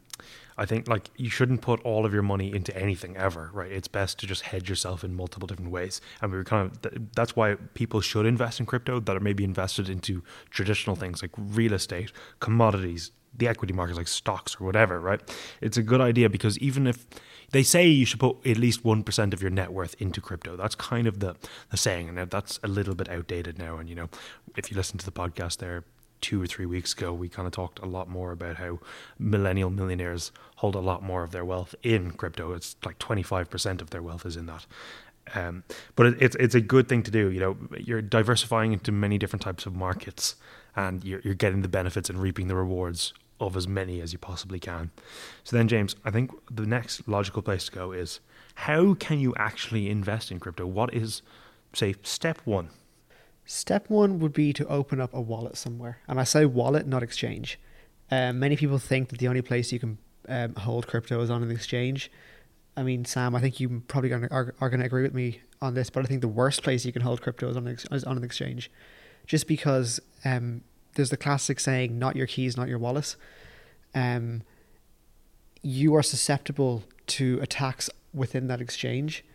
I 0.60 0.66
think 0.66 0.90
like 0.90 1.10
you 1.16 1.30
shouldn't 1.30 1.62
put 1.62 1.82
all 1.84 2.06
of 2.06 2.14
your 2.14 2.22
money 2.22 2.54
into 2.54 2.76
anything 2.78 3.16
ever, 3.16 3.50
right? 3.54 3.72
It's 3.72 3.88
best 3.88 4.20
to 4.20 4.28
just 4.28 4.42
hedge 4.42 4.70
yourself 4.70 5.06
in 5.06 5.16
multiple 5.16 5.48
different 5.48 5.72
ways. 5.72 6.02
And 6.22 6.32
we 6.32 6.38
were 6.38 6.44
kind 6.44 6.70
of 6.70 7.16
that's 7.16 7.34
why 7.34 7.56
people 7.76 8.02
should 8.02 8.26
invest 8.26 8.60
in 8.60 8.66
crypto 8.66 9.00
that 9.00 9.16
are 9.16 9.22
maybe 9.22 9.46
invested 9.46 9.90
into 9.90 10.22
traditional 10.50 10.98
things 10.98 11.22
like 11.22 11.32
real 11.38 11.72
estate, 11.72 12.12
commodities, 12.42 13.12
the 13.38 13.48
equity 13.48 13.74
markets 13.74 13.98
like 13.98 14.10
stocks 14.10 14.58
or 14.60 14.66
whatever, 14.66 15.00
right? 15.00 15.22
It's 15.62 15.78
a 15.78 15.84
good 15.84 16.02
idea 16.02 16.30
because 16.30 16.58
even 16.60 16.88
if 16.88 17.08
they 17.52 17.64
say 17.64 17.88
you 17.88 18.06
should 18.06 18.20
put 18.20 18.46
at 18.46 18.58
least 18.58 18.84
1% 18.84 19.34
of 19.34 19.42
your 19.42 19.52
net 19.52 19.72
worth 19.72 19.96
into 20.00 20.20
crypto, 20.20 20.58
that's 20.58 20.76
kind 20.76 21.08
of 21.08 21.22
the, 21.22 21.38
the 21.72 21.78
saying. 21.78 22.10
And 22.10 22.30
that's 22.30 22.60
a 22.64 22.68
little 22.68 22.96
bit 22.96 23.10
outdated 23.10 23.58
now. 23.58 23.78
And, 23.78 23.90
you 23.90 23.96
know, 23.96 24.10
if 24.58 24.70
you 24.70 24.76
listen 24.76 24.98
to 25.00 25.06
the 25.06 25.12
podcast 25.12 25.58
there, 25.58 25.86
two 26.22 26.42
or 26.42 26.48
three 26.48 26.66
weeks 26.66 26.94
ago, 26.94 27.14
we 27.14 27.30
kind 27.30 27.46
of 27.46 27.54
talked 27.54 27.80
a 27.80 27.86
lot 27.86 28.10
more 28.10 28.32
about 28.32 28.58
how 28.58 28.80
millennial 29.18 29.70
millionaires 29.70 30.32
hold 30.58 30.76
a 30.76 30.80
lot 30.80 31.04
more 31.04 31.24
of 31.24 31.32
their 31.32 31.46
wealth 31.46 31.76
in 31.84 32.12
crypto. 32.12 32.54
It's 32.54 32.76
like 32.86 33.00
25% 33.00 33.82
of 33.82 33.90
their 33.90 34.02
wealth 34.02 34.26
is 34.26 34.36
in 34.36 34.46
that. 34.48 34.66
Um, 35.36 35.64
but 35.96 36.08
it, 36.08 36.22
it's 36.22 36.36
it's 36.38 36.56
a 36.56 36.62
good 36.62 36.90
thing 36.90 37.04
to 37.04 37.12
do. 37.12 37.30
You 37.30 37.40
know, 37.40 37.58
you're 37.78 38.02
diversifying 38.02 38.74
into 38.74 38.92
many 38.92 39.18
different 39.18 39.44
types 39.44 39.66
of 39.66 39.76
markets, 39.76 40.36
and 40.76 41.04
you're 41.04 41.22
you're 41.24 41.36
getting 41.36 41.62
the 41.62 41.68
benefits 41.68 42.10
and 42.10 42.20
reaping 42.20 42.48
the 42.48 42.56
rewards 42.56 43.14
of 43.40 43.56
as 43.56 43.68
many 43.68 44.02
as 44.02 44.12
you 44.12 44.20
possibly 44.20 44.60
can. 44.60 44.92
So 45.44 45.56
then, 45.56 45.68
James, 45.68 45.96
I 46.04 46.12
think 46.12 46.32
the 46.52 46.66
next 46.66 47.08
logical 47.08 47.42
place 47.42 47.66
to 47.66 47.72
go 47.72 47.92
is 47.92 48.20
how 48.56 48.94
can 48.96 49.20
you 49.20 49.34
actually 49.38 49.90
invest 49.90 50.32
in 50.32 50.40
crypto? 50.40 50.66
What 50.66 50.94
is, 50.94 51.22
say, 51.74 51.96
step 52.04 52.42
one? 52.44 52.70
Step 53.52 53.90
one 53.90 54.20
would 54.20 54.32
be 54.32 54.54
to 54.54 54.68
open 54.68 55.02
up 55.02 55.12
a 55.12 55.20
wallet 55.20 55.58
somewhere. 55.58 55.98
And 56.08 56.20
I 56.20 56.24
say 56.24 56.46
wallet, 56.46 56.86
not 56.86 57.02
exchange. 57.02 57.60
Um, 58.12 58.38
many 58.38 58.56
people 58.56 58.78
think 58.78 59.10
that 59.10 59.18
the 59.18 59.28
only 59.28 59.42
place 59.42 59.72
you 59.72 59.80
can 59.80 59.98
um, 60.28 60.54
hold 60.54 60.86
crypto 60.86 61.20
is 61.22 61.32
on 61.32 61.42
an 61.42 61.50
exchange. 61.50 62.12
I 62.78 62.84
mean, 62.84 63.06
Sam, 63.06 63.34
I 63.34 63.42
think 63.42 63.60
you 63.60 63.82
probably 63.88 64.12
gonna, 64.12 64.28
are, 64.30 64.54
are 64.62 64.70
going 64.70 64.82
to 64.82 64.86
agree 64.86 65.02
with 65.02 65.16
me 65.16 65.42
on 65.64 65.74
this, 65.74 65.90
but 65.90 66.06
I 66.06 66.08
think 66.08 66.22
the 66.22 66.28
worst 66.28 66.62
place 66.62 66.86
you 66.86 66.94
can 66.94 67.02
hold 67.02 67.24
crypto 67.24 67.50
is 67.50 67.58
on 67.58 67.66
an, 67.66 67.80
is 67.92 68.04
on 68.04 68.18
an 68.18 68.24
exchange. 68.24 68.70
Just 69.26 69.48
because 69.48 70.00
um, 70.24 70.62
there's 70.94 71.10
the 71.10 71.18
classic 71.18 71.60
saying, 71.60 71.98
not 71.98 72.16
your 72.16 72.28
keys, 72.28 72.56
not 72.56 72.68
your 72.68 72.78
wallet. 72.78 73.16
Um, 73.96 74.44
you 75.64 75.96
are 75.96 76.04
susceptible 76.04 76.84
to 77.08 77.40
attacks 77.42 77.90
within 78.14 78.46
that 78.46 78.62
exchange. 78.62 79.26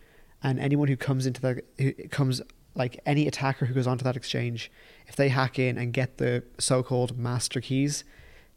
And 0.40 0.60
anyone 0.60 0.86
who 0.86 0.96
comes 0.96 1.26
into 1.26 1.40
that, 1.40 1.64
who 1.78 1.92
comes 2.10 2.42
like 2.74 3.00
any 3.06 3.26
attacker 3.26 3.66
who 3.66 3.74
goes 3.74 3.86
onto 3.86 4.04
that 4.04 4.16
exchange, 4.16 4.70
if 5.06 5.16
they 5.16 5.28
hack 5.28 5.58
in 5.58 5.78
and 5.78 5.92
get 5.92 6.18
the 6.18 6.42
so-called 6.58 7.16
master 7.16 7.60
keys, 7.60 8.04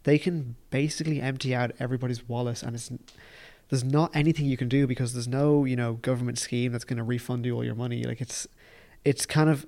they 0.03 0.17
can 0.17 0.55
basically 0.69 1.21
empty 1.21 1.53
out 1.53 1.71
everybody's 1.79 2.27
wallet, 2.27 2.63
and 2.63 2.75
it's 2.75 2.91
there's 3.69 3.83
not 3.83 4.15
anything 4.15 4.45
you 4.45 4.57
can 4.57 4.69
do 4.69 4.87
because 4.87 5.13
there's 5.13 5.27
no 5.27 5.65
you 5.65 5.75
know 5.75 5.93
government 5.93 6.39
scheme 6.39 6.71
that's 6.71 6.85
going 6.85 6.97
to 6.97 7.03
refund 7.03 7.45
you 7.45 7.55
all 7.55 7.63
your 7.63 7.75
money. 7.75 8.03
Like 8.03 8.21
it's 8.21 8.47
it's 9.03 9.25
kind 9.25 9.49
of 9.49 9.65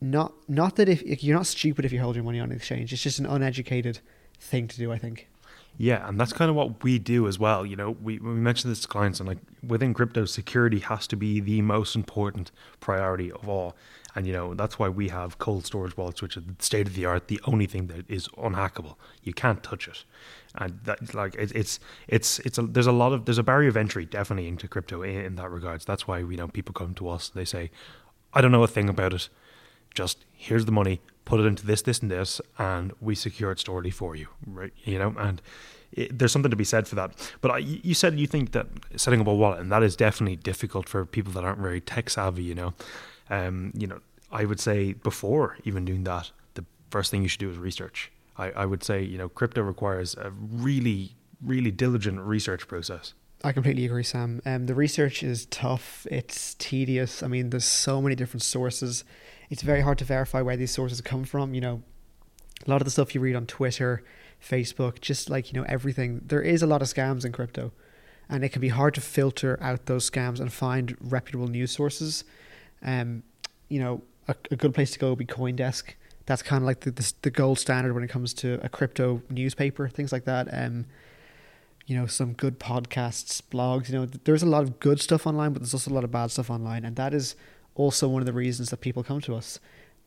not 0.00 0.32
not 0.48 0.76
that 0.76 0.88
if, 0.88 1.02
if 1.02 1.22
you're 1.22 1.36
not 1.36 1.46
stupid 1.46 1.84
if 1.84 1.92
you 1.92 2.00
hold 2.00 2.16
your 2.16 2.24
money 2.24 2.40
on 2.40 2.50
an 2.50 2.56
exchange, 2.56 2.92
it's 2.92 3.02
just 3.02 3.18
an 3.18 3.26
uneducated 3.26 4.00
thing 4.38 4.66
to 4.68 4.76
do. 4.76 4.90
I 4.90 4.98
think. 4.98 5.28
Yeah, 5.76 6.06
and 6.06 6.20
that's 6.20 6.32
kind 6.32 6.50
of 6.50 6.56
what 6.56 6.82
we 6.84 6.98
do 6.98 7.26
as 7.26 7.38
well. 7.38 7.64
You 7.64 7.74
know, 7.74 7.92
we, 7.92 8.18
we 8.18 8.30
mentioned 8.32 8.70
this 8.70 8.80
to 8.80 8.88
clients, 8.88 9.18
and 9.18 9.28
like 9.28 9.38
within 9.66 9.94
crypto, 9.94 10.26
security 10.26 10.80
has 10.80 11.06
to 11.06 11.16
be 11.16 11.40
the 11.40 11.62
most 11.62 11.96
important 11.96 12.50
priority 12.80 13.32
of 13.32 13.48
all. 13.48 13.74
And 14.14 14.26
you 14.26 14.32
know, 14.32 14.54
that's 14.54 14.78
why 14.78 14.88
we 14.88 15.08
have 15.08 15.38
cold 15.38 15.64
storage 15.64 15.96
wallets, 15.96 16.20
which 16.20 16.36
are 16.36 16.42
state 16.58 16.86
of 16.86 16.94
the 16.94 17.06
art, 17.06 17.28
the 17.28 17.40
only 17.44 17.66
thing 17.66 17.86
that 17.86 18.10
is 18.10 18.28
unhackable. 18.28 18.96
You 19.22 19.32
can't 19.32 19.62
touch 19.62 19.88
it, 19.88 20.04
and 20.54 20.80
that 20.84 21.14
like 21.14 21.34
it, 21.36 21.52
it's 21.54 21.80
it's 22.08 22.40
it's 22.40 22.58
a, 22.58 22.62
there's 22.62 22.88
a 22.88 22.92
lot 22.92 23.12
of 23.12 23.24
there's 23.24 23.38
a 23.38 23.42
barrier 23.42 23.68
of 23.68 23.76
entry 23.76 24.04
definitely 24.04 24.48
into 24.48 24.68
crypto 24.68 25.02
in, 25.02 25.16
in 25.16 25.34
that 25.36 25.50
regards. 25.50 25.84
That's 25.84 26.06
why 26.08 26.18
you 26.18 26.36
know 26.36 26.48
people 26.48 26.74
come 26.74 26.92
to 26.94 27.08
us. 27.08 27.28
They 27.28 27.44
say, 27.44 27.70
I 28.34 28.40
don't 28.40 28.52
know 28.52 28.64
a 28.64 28.68
thing 28.68 28.88
about 28.88 29.14
it. 29.14 29.28
Just 29.94 30.24
here's 30.32 30.64
the 30.66 30.72
money 30.72 31.00
put 31.30 31.38
it 31.38 31.46
into 31.46 31.64
this, 31.64 31.82
this, 31.82 32.00
and 32.00 32.10
this, 32.10 32.40
and 32.58 32.92
we 33.00 33.14
secure 33.14 33.52
it 33.52 33.60
storedly 33.60 33.92
for 33.92 34.16
you, 34.16 34.26
right? 34.44 34.72
You 34.82 34.98
know, 34.98 35.14
and 35.16 35.40
it, 35.92 36.18
there's 36.18 36.32
something 36.32 36.50
to 36.50 36.56
be 36.56 36.64
said 36.64 36.88
for 36.88 36.96
that. 36.96 37.12
But 37.40 37.52
I, 37.52 37.58
you 37.58 37.94
said 37.94 38.18
you 38.18 38.26
think 38.26 38.50
that 38.50 38.66
setting 38.96 39.20
up 39.20 39.28
a 39.28 39.34
wallet, 39.34 39.60
and 39.60 39.70
that 39.70 39.84
is 39.84 39.94
definitely 39.94 40.34
difficult 40.34 40.88
for 40.88 41.06
people 41.06 41.32
that 41.34 41.44
aren't 41.44 41.60
very 41.60 41.80
tech 41.80 42.10
savvy. 42.10 42.42
You 42.42 42.56
know, 42.56 42.74
um, 43.30 43.72
you 43.76 43.86
know, 43.86 44.00
I 44.32 44.44
would 44.44 44.58
say 44.58 44.94
before 44.94 45.56
even 45.62 45.84
doing 45.84 46.02
that, 46.02 46.32
the 46.54 46.64
first 46.90 47.12
thing 47.12 47.22
you 47.22 47.28
should 47.28 47.38
do 47.38 47.50
is 47.50 47.58
research. 47.58 48.10
I, 48.36 48.50
I 48.50 48.66
would 48.66 48.82
say 48.82 49.00
you 49.00 49.16
know, 49.16 49.28
crypto 49.28 49.62
requires 49.62 50.16
a 50.16 50.32
really, 50.32 51.14
really 51.40 51.70
diligent 51.70 52.18
research 52.18 52.66
process. 52.66 53.14
I 53.44 53.52
completely 53.52 53.86
agree, 53.86 54.02
Sam. 54.02 54.42
Um, 54.44 54.66
the 54.66 54.74
research 54.74 55.22
is 55.22 55.46
tough. 55.46 56.08
It's 56.10 56.54
tedious. 56.54 57.22
I 57.22 57.28
mean, 57.28 57.50
there's 57.50 57.64
so 57.64 58.02
many 58.02 58.16
different 58.16 58.42
sources 58.42 59.04
it's 59.50 59.62
very 59.62 59.82
hard 59.82 59.98
to 59.98 60.04
verify 60.04 60.40
where 60.40 60.56
these 60.56 60.70
sources 60.70 61.00
come 61.00 61.24
from. 61.24 61.54
You 61.54 61.60
know, 61.60 61.82
a 62.66 62.70
lot 62.70 62.80
of 62.80 62.84
the 62.84 62.90
stuff 62.90 63.14
you 63.14 63.20
read 63.20 63.36
on 63.36 63.46
Twitter, 63.46 64.02
Facebook, 64.42 65.00
just 65.00 65.28
like, 65.28 65.52
you 65.52 65.60
know, 65.60 65.66
everything, 65.68 66.22
there 66.24 66.42
is 66.42 66.62
a 66.62 66.66
lot 66.66 66.82
of 66.82 66.88
scams 66.88 67.24
in 67.24 67.32
crypto. 67.32 67.72
And 68.28 68.44
it 68.44 68.50
can 68.50 68.60
be 68.60 68.68
hard 68.68 68.94
to 68.94 69.00
filter 69.00 69.58
out 69.60 69.86
those 69.86 70.08
scams 70.08 70.38
and 70.40 70.52
find 70.52 70.96
reputable 71.00 71.48
news 71.48 71.72
sources. 71.72 72.22
Um, 72.80 73.24
you 73.68 73.80
know, 73.80 74.02
a, 74.28 74.36
a 74.52 74.56
good 74.56 74.72
place 74.72 74.92
to 74.92 74.98
go 75.00 75.10
would 75.10 75.18
be 75.18 75.26
Coindesk. 75.26 75.94
That's 76.26 76.42
kind 76.42 76.62
of 76.62 76.66
like 76.66 76.80
the, 76.80 76.92
the, 76.92 77.12
the 77.22 77.30
gold 77.30 77.58
standard 77.58 77.92
when 77.92 78.04
it 78.04 78.08
comes 78.08 78.32
to 78.34 78.60
a 78.62 78.68
crypto 78.68 79.20
newspaper, 79.30 79.88
things 79.88 80.12
like 80.12 80.26
that. 80.26 80.48
Um, 80.52 80.86
you 81.86 81.96
know, 81.96 82.06
some 82.06 82.34
good 82.34 82.60
podcasts, 82.60 83.42
blogs. 83.42 83.88
You 83.88 83.98
know, 83.98 84.06
there's 84.06 84.44
a 84.44 84.46
lot 84.46 84.62
of 84.62 84.78
good 84.78 85.00
stuff 85.00 85.26
online, 85.26 85.52
but 85.52 85.62
there's 85.62 85.74
also 85.74 85.90
a 85.90 85.94
lot 85.94 86.04
of 86.04 86.12
bad 86.12 86.30
stuff 86.30 86.48
online, 86.48 86.84
and 86.84 86.94
that 86.94 87.12
is 87.12 87.34
also 87.74 88.08
one 88.08 88.22
of 88.22 88.26
the 88.26 88.32
reasons 88.32 88.70
that 88.70 88.78
people 88.78 89.02
come 89.02 89.20
to 89.22 89.34
us. 89.34 89.58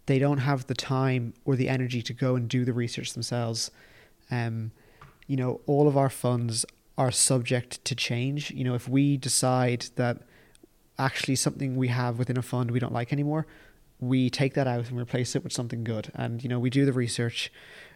They 0.06 0.20
don't 0.20 0.40
have 0.40 0.68
the 0.68 0.74
time 0.74 1.34
or 1.46 1.56
the 1.56 1.70
energy 1.70 2.02
to 2.02 2.14
go 2.14 2.36
and 2.36 2.50
do 2.50 2.66
the 2.66 2.74
research 2.74 3.14
themselves. 3.14 3.72
Um, 4.30 4.72
you 5.28 5.38
know, 5.38 5.62
all 5.66 5.88
of 5.88 5.98
our 5.98 6.10
funds 6.10 6.66
are 6.98 7.12
subject 7.12 7.84
to 7.86 7.96
change. 7.96 8.52
You 8.52 8.64
know, 8.64 8.76
if 8.76 8.88
we 8.88 9.18
decide 9.18 9.88
that 9.96 10.20
actually 10.98 11.36
something 11.36 11.76
we 11.76 11.88
have 11.88 12.20
within 12.20 12.38
a 12.38 12.42
fund 12.42 12.72
we 12.72 12.80
don't 12.80 12.94
like 12.94 13.12
anymore, 13.12 13.48
we 14.00 14.30
take 14.30 14.54
that 14.54 14.68
out 14.68 14.90
and 14.90 15.00
replace 15.00 15.36
it 15.36 15.44
with 15.44 15.54
something 15.54 15.84
good. 15.84 16.12
And 16.14 16.44
you 16.44 16.50
know, 16.50 16.60
we 16.60 16.70
do 16.70 16.86
the 16.86 16.94
research. 16.94 17.52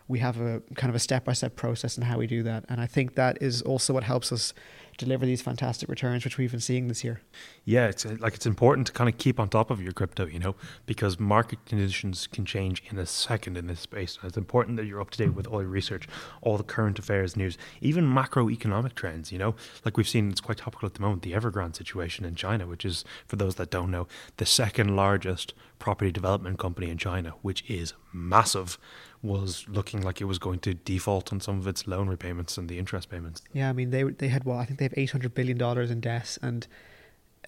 We 0.07 0.19
have 0.19 0.39
a 0.39 0.61
kind 0.75 0.89
of 0.89 0.95
a 0.95 0.99
step 0.99 1.25
by 1.25 1.33
step 1.33 1.55
process 1.55 1.97
in 1.97 2.03
how 2.03 2.17
we 2.17 2.27
do 2.27 2.41
that, 2.43 2.63
and 2.69 2.79
I 2.79 2.87
think 2.87 3.15
that 3.15 3.41
is 3.41 3.61
also 3.61 3.93
what 3.93 4.03
helps 4.03 4.31
us 4.31 4.53
deliver 4.97 5.25
these 5.25 5.41
fantastic 5.41 5.89
returns, 5.89 6.23
which 6.23 6.37
we've 6.37 6.51
been 6.51 6.59
seeing 6.59 6.87
this 6.87 7.03
year. 7.03 7.21
Yeah, 7.63 7.87
it's 7.87 8.05
uh, 8.05 8.17
like 8.19 8.33
it's 8.33 8.45
important 8.45 8.87
to 8.87 8.93
kind 8.93 9.09
of 9.09 9.17
keep 9.17 9.39
on 9.39 9.49
top 9.49 9.69
of 9.69 9.81
your 9.81 9.93
crypto, 9.93 10.25
you 10.25 10.39
know, 10.39 10.55
because 10.85 11.19
market 11.19 11.63
conditions 11.65 12.27
can 12.27 12.45
change 12.45 12.83
in 12.89 12.97
a 12.97 13.05
second 13.05 13.57
in 13.57 13.67
this 13.67 13.79
space. 13.79 14.17
And 14.21 14.29
it's 14.29 14.37
important 14.37 14.77
that 14.77 14.85
you're 14.85 15.01
up 15.01 15.11
to 15.11 15.17
date 15.17 15.33
with 15.33 15.47
all 15.47 15.61
your 15.61 15.69
research, 15.69 16.07
all 16.41 16.57
the 16.57 16.63
current 16.63 16.99
affairs 16.99 17.35
news, 17.35 17.57
even 17.81 18.05
macroeconomic 18.05 18.95
trends, 18.95 19.31
you 19.31 19.37
know, 19.37 19.55
like 19.85 19.97
we've 19.97 20.09
seen, 20.09 20.29
it's 20.29 20.41
quite 20.41 20.57
topical 20.57 20.87
at 20.87 20.95
the 20.95 21.01
moment, 21.01 21.21
the 21.21 21.33
Evergrande 21.33 21.75
situation 21.75 22.25
in 22.25 22.35
China, 22.35 22.67
which 22.67 22.83
is, 22.83 23.05
for 23.27 23.35
those 23.35 23.55
that 23.55 23.69
don't 23.69 23.91
know, 23.91 24.07
the 24.37 24.45
second 24.45 24.95
largest 24.95 25.53
property 25.79 26.11
development 26.11 26.57
company 26.57 26.89
in 26.89 26.97
China, 26.97 27.33
which 27.41 27.63
is 27.69 27.93
massive 28.11 28.77
was 29.23 29.65
looking 29.67 30.01
like 30.01 30.21
it 30.21 30.25
was 30.25 30.39
going 30.39 30.59
to 30.59 30.73
default 30.73 31.33
on 31.33 31.39
some 31.39 31.57
of 31.57 31.67
its 31.67 31.87
loan 31.87 32.07
repayments 32.07 32.57
and 32.57 32.69
the 32.69 32.77
interest 32.77 33.09
payments. 33.09 33.41
Yeah, 33.53 33.69
I 33.69 33.73
mean 33.73 33.89
they 33.89 34.03
they 34.03 34.27
had 34.27 34.43
well, 34.43 34.57
I 34.57 34.65
think 34.65 34.79
they 34.79 34.85
have 34.85 34.93
eight 34.97 35.11
hundred 35.11 35.33
billion 35.33 35.57
dollars 35.57 35.91
in 35.91 35.99
debt, 35.99 36.37
and 36.41 36.67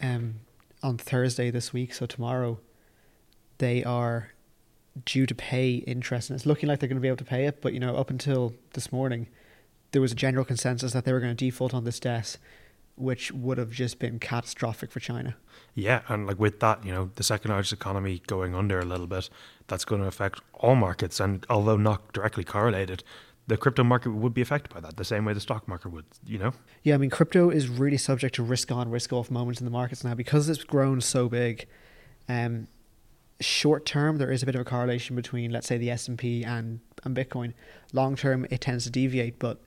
um, 0.02 0.36
on 0.82 0.98
Thursday 0.98 1.52
this 1.52 1.74
week, 1.74 1.94
so 1.94 2.06
tomorrow, 2.06 2.60
they 3.58 3.84
are 3.84 4.32
due 5.06 5.26
to 5.26 5.36
pay 5.36 5.76
interest, 5.76 6.30
and 6.30 6.36
it's 6.36 6.46
looking 6.46 6.68
like 6.68 6.80
they're 6.80 6.90
going 6.90 6.98
to 6.98 7.02
be 7.02 7.08
able 7.08 7.18
to 7.18 7.26
pay 7.26 7.46
it. 7.46 7.62
But 7.62 7.74
you 7.74 7.80
know, 7.80 7.96
up 7.96 8.10
until 8.10 8.54
this 8.74 8.92
morning, 8.92 9.28
there 9.92 10.02
was 10.02 10.12
a 10.12 10.16
general 10.16 10.46
consensus 10.46 10.94
that 10.94 11.06
they 11.06 11.14
were 11.14 11.20
going 11.20 11.36
to 11.36 11.46
default 11.46 11.74
on 11.74 11.84
this 11.84 12.00
debt, 12.00 12.38
which 12.96 13.32
would 13.32 13.58
have 13.58 13.72
just 13.72 14.00
been 14.00 14.20
catastrophic 14.20 14.92
for 14.92 15.00
China. 15.00 15.36
Yeah, 15.76 16.02
and 16.08 16.28
like 16.28 16.40
with 16.40 16.60
that, 16.60 16.86
you 16.86 16.92
know, 16.92 17.12
the 17.16 17.24
second 17.24 17.52
largest 17.52 17.74
economy 17.74 18.22
going 18.28 18.56
under 18.56 18.80
a 18.80 18.86
little 18.86 19.08
bit, 19.08 19.30
that's 19.70 19.86
going 19.86 20.02
to 20.02 20.08
affect 20.08 20.42
all 20.54 20.76
markets. 20.76 21.20
And 21.20 21.46
although 21.50 21.78
not 21.78 22.12
directly 22.14 22.44
correlated, 22.44 23.04
the 23.48 23.58
crypto 23.58 23.84
market 23.84 24.12
would 24.12 24.34
be 24.34 24.42
affected 24.42 24.74
by 24.74 24.80
that 24.82 24.98
the 24.98 25.06
same 25.06 25.26
way 25.26 25.34
the 25.34 25.40
stock 25.40 25.68
market 25.68 25.90
would, 25.90 26.06
you 26.26 26.38
know? 26.38 26.54
Yeah, 26.84 26.96
I 26.96 26.98
mean, 26.98 27.10
crypto 27.10 27.50
is 27.50 27.68
really 27.68 27.98
subject 27.98 28.36
to 28.36 28.44
risk 28.44 28.72
on, 28.72 28.90
risk 28.90 29.12
off 29.12 29.32
moments 29.32 29.60
in 29.60 29.66
the 29.66 29.72
markets 29.72 30.04
now 30.04 30.14
because 30.14 30.50
it's 30.50 30.64
grown 30.64 31.02
so 31.02 31.30
big. 31.30 31.68
Um, 32.28 32.68
short 33.40 33.86
term, 33.86 34.18
there 34.18 34.32
is 34.32 34.44
a 34.44 34.46
bit 34.46 34.56
of 34.56 34.62
a 34.62 34.66
correlation 34.66 35.16
between, 35.16 35.52
let's 35.52 35.68
say, 35.68 35.78
the 35.78 35.90
S 35.90 36.08
and 36.08 36.18
P 36.18 36.44
and 36.44 36.80
and 37.04 37.16
Bitcoin. 37.16 37.54
Long 37.94 38.16
term, 38.16 38.46
it 38.50 38.62
tends 38.62 38.84
to 38.84 38.90
deviate, 38.90 39.40
but 39.40 39.62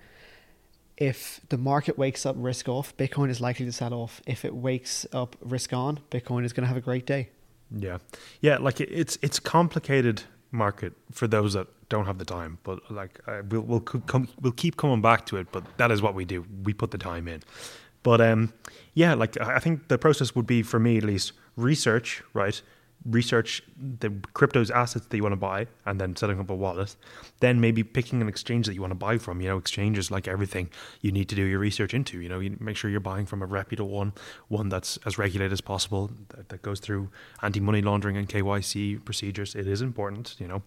if 0.97 1.41
the 1.49 1.59
market 1.59 1.99
wakes 1.99 2.25
up 2.27 2.37
risk 2.39 2.69
off, 2.69 2.97
Bitcoin 2.97 3.31
is 3.31 3.41
likely 3.41 3.67
to 3.67 3.73
sell 3.73 3.95
off. 3.95 4.21
If 4.27 4.45
it 4.45 4.55
wakes 4.55 5.07
up 5.13 5.37
risk 5.41 5.73
on, 5.73 6.01
Bitcoin 6.11 6.45
is 6.45 6.53
going 6.53 6.63
to 6.63 6.69
have 6.69 6.77
a 6.77 6.83
great 6.83 7.07
day. 7.07 7.31
Yeah, 7.75 7.99
yeah, 8.41 8.59
like 8.59 8.81
it's 8.81 9.19
it's 9.23 9.39
complicated 9.39 10.23
market 10.51 10.93
for 11.11 11.27
those 11.27 11.55
that 11.55 11.67
don't 11.89 12.07
have 12.07 12.19
the 12.19 12.25
time. 12.25 12.59
But 12.63 12.91
like 12.91 13.21
uh, 13.27 13.43
we'll 13.49 13.63
we'll 13.63 13.81
come 13.81 14.29
we'll 14.41 14.53
keep 14.53 14.77
coming 14.77 15.01
back 15.01 15.27
to 15.27 15.37
it. 15.37 15.49
But 15.53 15.65
that 15.79 15.91
is 15.91 16.03
what 16.03 16.15
we 16.15 16.25
do. 16.25 16.45
We 16.65 16.75
put 16.75 16.91
the 16.91 16.99
time 16.99 17.29
in. 17.29 17.43
But 18.03 18.21
um, 18.21 18.53
yeah, 18.95 19.15
like 19.15 19.41
I 19.41 19.59
think 19.59 19.89
the 19.89 19.99
process 19.99 20.35
would 20.35 20.47
be 20.47 20.63
for 20.63 20.79
me 20.79 20.99
at 20.99 21.05
least 21.05 21.33
research, 21.57 22.23
right? 22.35 22.61
Research 23.05 23.63
the 23.77 24.11
crypto's 24.33 24.71
assets 24.71 25.07
that 25.07 25.17
you 25.17 25.23
want 25.23 25.33
to 25.33 25.37
buy 25.37 25.67
and 25.87 26.01
then 26.01 26.15
setting 26.15 26.39
up 26.39 26.51
a 26.51 26.55
wallet 26.55 26.95
then 27.41 27.61
maybe 27.61 27.83
picking 27.83 28.21
an 28.23 28.29
exchange 28.29 28.67
that 28.67 28.75
you 28.75 28.81
want 28.81 28.93
to 28.93 28.97
buy 28.97 29.19
from 29.19 29.41
you 29.41 29.49
know 29.49 29.59
exchanges 29.59 30.11
like 30.11 30.29
everything 30.29 30.71
you 31.01 31.11
need 31.11 31.29
to 31.29 31.35
do 31.35 31.43
your 31.43 31.59
research 31.59 31.95
into 31.95 32.21
you 32.21 32.29
know 32.29 32.39
you 32.39 32.57
make 32.61 32.77
sure 32.77 32.91
you're 32.91 33.01
buying 33.01 33.27
from 33.27 33.43
a 33.43 33.47
reputable 33.47 33.91
one 33.91 34.13
one 34.49 34.69
that's 34.69 34.99
as 35.05 35.19
regulated 35.19 35.53
as 35.53 35.61
possible 35.61 36.11
that, 36.29 36.49
that 36.49 36.63
goes 36.63 36.79
through 36.81 37.09
anti-money 37.43 37.83
laundering 37.83 38.17
and 38.17 38.29
KYC 38.29 39.05
procedures. 39.05 39.55
It 39.55 39.67
is 39.67 39.83
important 39.83 40.37
you 40.39 40.47
know. 40.47 40.63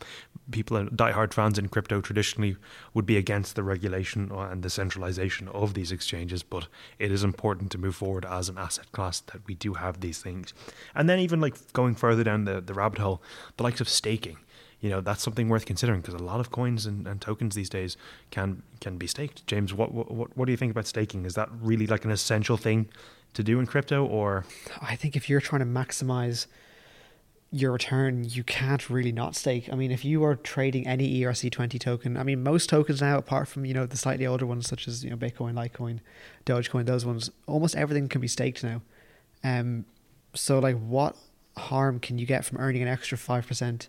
People 0.51 0.85
die-hard 0.85 1.33
fans 1.33 1.57
in 1.57 1.69
crypto 1.69 2.01
traditionally 2.01 2.57
would 2.93 3.05
be 3.05 3.17
against 3.17 3.55
the 3.55 3.63
regulation 3.63 4.31
and 4.31 4.61
the 4.61 4.69
centralization 4.69 5.47
of 5.49 5.73
these 5.73 5.91
exchanges 5.91 6.43
but 6.43 6.67
it 6.99 7.11
is 7.11 7.23
important 7.23 7.71
to 7.71 7.77
move 7.77 7.95
forward 7.95 8.25
as 8.25 8.49
an 8.49 8.57
asset 8.57 8.91
class 8.91 9.21
that 9.21 9.45
we 9.47 9.55
do 9.55 9.73
have 9.73 10.01
these 10.01 10.21
things. 10.21 10.53
And 10.93 11.09
then 11.09 11.19
even 11.19 11.39
like 11.39 11.73
going 11.73 11.95
further 11.95 12.23
down 12.25 12.45
the, 12.45 12.61
the 12.61 12.73
rabbit 12.73 12.99
hole, 12.99 13.21
the 13.57 13.63
likes 13.63 13.79
of 13.79 13.87
staking. 13.87 14.37
You 14.81 14.89
know, 14.89 15.01
that's 15.01 15.23
something 15.23 15.49
worth 15.49 15.65
considering 15.65 16.01
because 16.01 16.13
a 16.13 16.23
lot 16.23 16.39
of 16.39 16.51
coins 16.51 16.85
and, 16.85 17.07
and, 17.07 17.19
tokens 17.19 17.55
these 17.55 17.69
days 17.69 17.97
can 18.29 18.61
can 18.81 18.97
be 18.97 19.07
staked. 19.07 19.47
James, 19.47 19.73
what, 19.73 19.91
what 19.93 20.37
what 20.37 20.45
do 20.45 20.51
you 20.51 20.57
think 20.57 20.71
about 20.71 20.85
staking? 20.85 21.25
Is 21.25 21.33
that 21.35 21.49
really 21.59 21.87
like 21.87 22.05
an 22.05 22.11
essential 22.11 22.57
thing 22.57 22.89
to 23.33 23.41
do 23.43 23.59
in 23.59 23.65
crypto 23.65 24.05
or 24.05 24.45
I 24.81 24.95
think 24.95 25.15
if 25.15 25.29
you're 25.29 25.41
trying 25.41 25.59
to 25.59 25.65
maximize 25.65 26.45
your 27.51 27.71
return, 27.71 28.25
you 28.27 28.43
can't 28.43 28.89
really 28.89 29.13
not 29.13 29.33
stake. 29.33 29.69
I 29.71 29.75
mean, 29.75 29.89
if 29.89 30.03
you 30.03 30.23
are 30.25 30.35
trading 30.35 30.85
any 30.87 31.21
ERC20 31.21 31.79
token, 31.79 32.17
I 32.17 32.23
mean, 32.23 32.43
most 32.43 32.69
tokens 32.69 33.01
now, 33.01 33.17
apart 33.17 33.47
from, 33.47 33.65
you 33.65 33.73
know, 33.73 33.85
the 33.85 33.95
slightly 33.95 34.25
older 34.27 34.45
ones 34.45 34.67
such 34.67 34.89
as, 34.89 35.05
you 35.05 35.09
know, 35.09 35.15
Bitcoin, 35.15 35.53
Litecoin, 35.53 35.99
Dogecoin, 36.45 36.85
those 36.85 37.05
ones, 37.05 37.29
almost 37.47 37.75
everything 37.75 38.09
can 38.09 38.19
be 38.19 38.27
staked 38.27 38.61
now. 38.61 38.81
Um, 39.41 39.85
so, 40.33 40.59
like, 40.59 40.77
what 40.79 41.15
harm 41.57 41.99
can 41.99 42.17
you 42.17 42.25
get 42.25 42.45
from 42.45 42.57
earning 42.59 42.81
an 42.81 42.87
extra 42.87 43.17
5% 43.17 43.87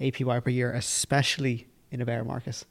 APY 0.00 0.44
per 0.44 0.50
year, 0.50 0.72
especially 0.72 1.66
in 1.90 2.00
a 2.00 2.06
bear 2.06 2.24
market? 2.24 2.64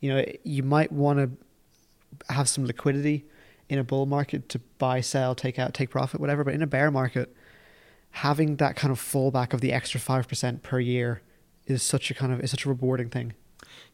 You 0.00 0.14
know, 0.14 0.24
you 0.44 0.62
might 0.62 0.92
want 0.92 1.18
to 1.18 2.32
have 2.32 2.48
some 2.48 2.64
liquidity 2.64 3.24
in 3.68 3.78
a 3.78 3.84
bull 3.84 4.06
market 4.06 4.48
to 4.50 4.58
buy, 4.78 5.00
sell, 5.00 5.34
take 5.34 5.58
out, 5.58 5.74
take 5.74 5.90
profit, 5.90 6.20
whatever. 6.20 6.44
But 6.44 6.54
in 6.54 6.62
a 6.62 6.66
bear 6.66 6.90
market, 6.90 7.34
having 8.10 8.56
that 8.56 8.76
kind 8.76 8.90
of 8.90 9.00
fallback 9.00 9.52
of 9.52 9.60
the 9.60 9.72
extra 9.72 10.00
5% 10.00 10.62
per 10.62 10.80
year 10.80 11.22
is 11.66 11.82
such 11.82 12.10
a 12.10 12.14
kind 12.14 12.32
of 12.32 12.40
is 12.40 12.50
such 12.50 12.66
a 12.66 12.68
rewarding 12.68 13.08
thing. 13.08 13.34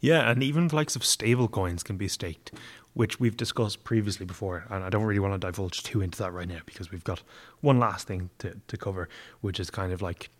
Yeah, 0.00 0.30
and 0.30 0.42
even 0.42 0.68
the 0.68 0.76
likes 0.76 0.96
of 0.96 1.04
stable 1.04 1.48
coins 1.48 1.82
can 1.82 1.96
be 1.96 2.08
staked, 2.08 2.52
which 2.96 3.20
we've 3.20 3.36
discussed 3.36 3.84
previously 3.84 4.24
before. 4.24 4.64
And 4.70 4.82
I 4.82 4.88
don't 4.88 5.04
really 5.04 5.20
want 5.20 5.38
to 5.38 5.46
divulge 5.46 5.82
too 5.82 6.00
into 6.00 6.16
that 6.20 6.32
right 6.32 6.48
now 6.48 6.60
because 6.64 6.90
we've 6.90 7.04
got 7.04 7.22
one 7.60 7.78
last 7.78 8.06
thing 8.06 8.30
to, 8.38 8.56
to 8.68 8.76
cover, 8.78 9.10
which 9.42 9.60
is 9.60 9.68
kind 9.68 9.92
of 9.92 10.00
like 10.00 10.30